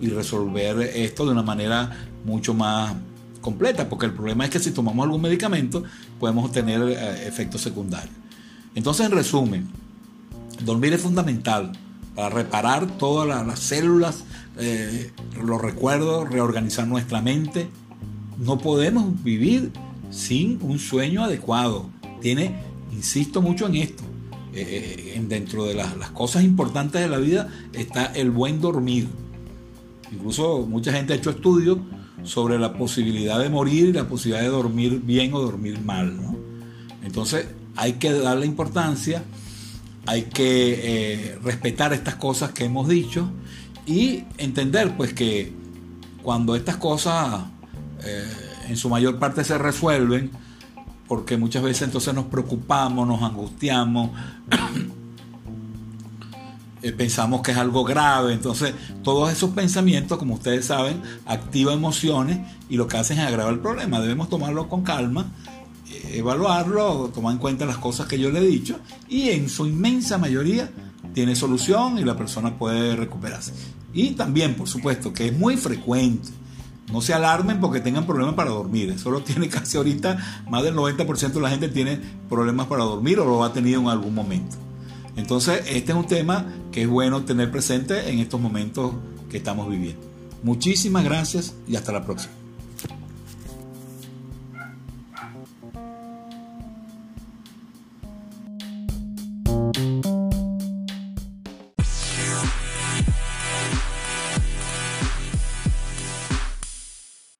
Y 0.00 0.08
resolver 0.08 0.80
esto 0.80 1.24
de 1.24 1.32
una 1.32 1.42
manera 1.42 1.90
mucho 2.24 2.54
más 2.54 2.94
completa, 3.42 3.90
porque 3.90 4.06
el 4.06 4.14
problema 4.14 4.44
es 4.44 4.50
que 4.50 4.58
si 4.58 4.70
tomamos 4.70 5.04
algún 5.04 5.20
medicamento 5.20 5.82
podemos 6.18 6.50
tener 6.50 6.80
eh, 6.80 7.28
efectos 7.28 7.60
secundarios. 7.60 8.14
Entonces, 8.74 9.04
en 9.04 9.12
resumen, 9.12 9.68
dormir 10.64 10.94
es 10.94 11.02
fundamental 11.02 11.72
para 12.14 12.30
reparar 12.30 12.86
todas 12.96 13.46
las, 13.46 13.58
células, 13.58 14.24
eh, 14.58 15.10
los 15.42 15.60
recuerdos, 15.60 16.30
reorganizar 16.30 16.86
nuestra 16.86 17.20
mente. 17.20 17.68
No 18.38 18.58
podemos 18.58 19.22
vivir 19.22 19.72
sin 20.10 20.58
un 20.62 20.78
sueño 20.78 21.24
adecuado. 21.24 21.90
Tiene, 22.22 22.54
insisto 22.92 23.42
mucho 23.42 23.66
en 23.66 23.76
esto, 23.76 24.04
eh, 24.54 25.22
dentro 25.28 25.64
de 25.64 25.74
las, 25.74 25.96
las 25.96 26.10
cosas 26.10 26.44
importantes 26.44 27.00
de 27.00 27.08
la 27.08 27.18
vida 27.18 27.48
está 27.72 28.06
el 28.06 28.30
buen 28.30 28.60
dormir. 28.60 29.08
Incluso 30.12 30.66
mucha 30.66 30.92
gente 30.92 31.12
ha 31.12 31.16
hecho 31.16 31.30
estudios 31.30 31.78
sobre 32.24 32.58
la 32.58 32.74
posibilidad 32.74 33.38
de 33.38 33.48
morir 33.48 33.88
y 33.88 33.92
la 33.92 34.06
posibilidad 34.08 34.42
de 34.42 34.50
dormir 34.50 35.00
bien 35.04 35.34
o 35.34 35.40
dormir 35.40 35.80
mal. 35.80 36.16
Entonces 37.04 37.46
hay 37.76 37.94
que 37.94 38.12
darle 38.12 38.46
importancia, 38.46 39.24
hay 40.06 40.24
que 40.24 40.80
eh, 40.82 41.38
respetar 41.42 41.92
estas 41.92 42.16
cosas 42.16 42.52
que 42.52 42.64
hemos 42.64 42.88
dicho 42.88 43.28
y 43.86 44.24
entender 44.38 44.96
pues 44.96 45.12
que 45.12 45.52
cuando 46.22 46.54
estas 46.54 46.76
cosas 46.76 47.44
eh, 48.04 48.24
en 48.68 48.76
su 48.76 48.88
mayor 48.88 49.18
parte 49.18 49.44
se 49.44 49.58
resuelven, 49.58 50.30
porque 51.08 51.36
muchas 51.36 51.62
veces 51.62 51.82
entonces 51.82 52.14
nos 52.14 52.26
preocupamos, 52.26 53.06
nos 53.06 53.22
angustiamos, 53.22 54.10
Eh, 56.82 56.92
pensamos 56.92 57.42
que 57.42 57.52
es 57.52 57.56
algo 57.56 57.84
grave. 57.84 58.32
Entonces, 58.32 58.74
todos 59.02 59.30
esos 59.30 59.50
pensamientos, 59.50 60.18
como 60.18 60.34
ustedes 60.34 60.66
saben, 60.66 61.00
activan 61.26 61.74
emociones 61.74 62.40
y 62.68 62.76
lo 62.76 62.88
que 62.88 62.96
hacen 62.96 63.18
es 63.18 63.26
agravar 63.26 63.52
el 63.52 63.60
problema. 63.60 64.00
Debemos 64.00 64.28
tomarlo 64.28 64.68
con 64.68 64.82
calma, 64.82 65.32
eh, 65.90 66.14
evaluarlo, 66.14 67.10
tomar 67.14 67.34
en 67.34 67.38
cuenta 67.38 67.66
las 67.66 67.78
cosas 67.78 68.06
que 68.08 68.18
yo 68.18 68.30
le 68.30 68.40
he 68.40 68.46
dicho 68.46 68.78
y 69.08 69.30
en 69.30 69.48
su 69.48 69.66
inmensa 69.66 70.18
mayoría 70.18 70.70
tiene 71.14 71.36
solución 71.36 71.98
y 71.98 72.04
la 72.04 72.16
persona 72.16 72.58
puede 72.58 72.96
recuperarse. 72.96 73.52
Y 73.92 74.12
también, 74.12 74.54
por 74.54 74.68
supuesto, 74.68 75.12
que 75.12 75.26
es 75.26 75.38
muy 75.38 75.56
frecuente. 75.56 76.30
No 76.92 77.00
se 77.00 77.14
alarmen 77.14 77.60
porque 77.60 77.80
tengan 77.80 78.06
problemas 78.06 78.34
para 78.34 78.50
dormir. 78.50 78.90
Eso 78.90 79.10
lo 79.10 79.22
tiene 79.22 79.48
casi 79.50 79.76
ahorita, 79.76 80.44
más 80.50 80.64
del 80.64 80.74
90% 80.74 81.32
de 81.32 81.40
la 81.40 81.50
gente 81.50 81.68
tiene 81.68 82.00
problemas 82.28 82.66
para 82.66 82.82
dormir 82.82 83.20
o 83.20 83.24
lo 83.24 83.44
ha 83.44 83.52
tenido 83.52 83.80
en 83.80 83.88
algún 83.88 84.14
momento. 84.14 84.56
Entonces, 85.16 85.62
este 85.68 85.92
es 85.92 85.98
un 85.98 86.06
tema 86.06 86.46
que 86.72 86.82
es 86.82 86.88
bueno 86.88 87.22
tener 87.22 87.50
presente 87.50 88.10
en 88.10 88.18
estos 88.18 88.40
momentos 88.40 88.94
que 89.30 89.36
estamos 89.36 89.68
viviendo. 89.70 90.02
Muchísimas 90.42 91.04
gracias 91.04 91.54
y 91.68 91.76
hasta 91.76 91.92
la 91.92 92.04
próxima. 92.04 92.32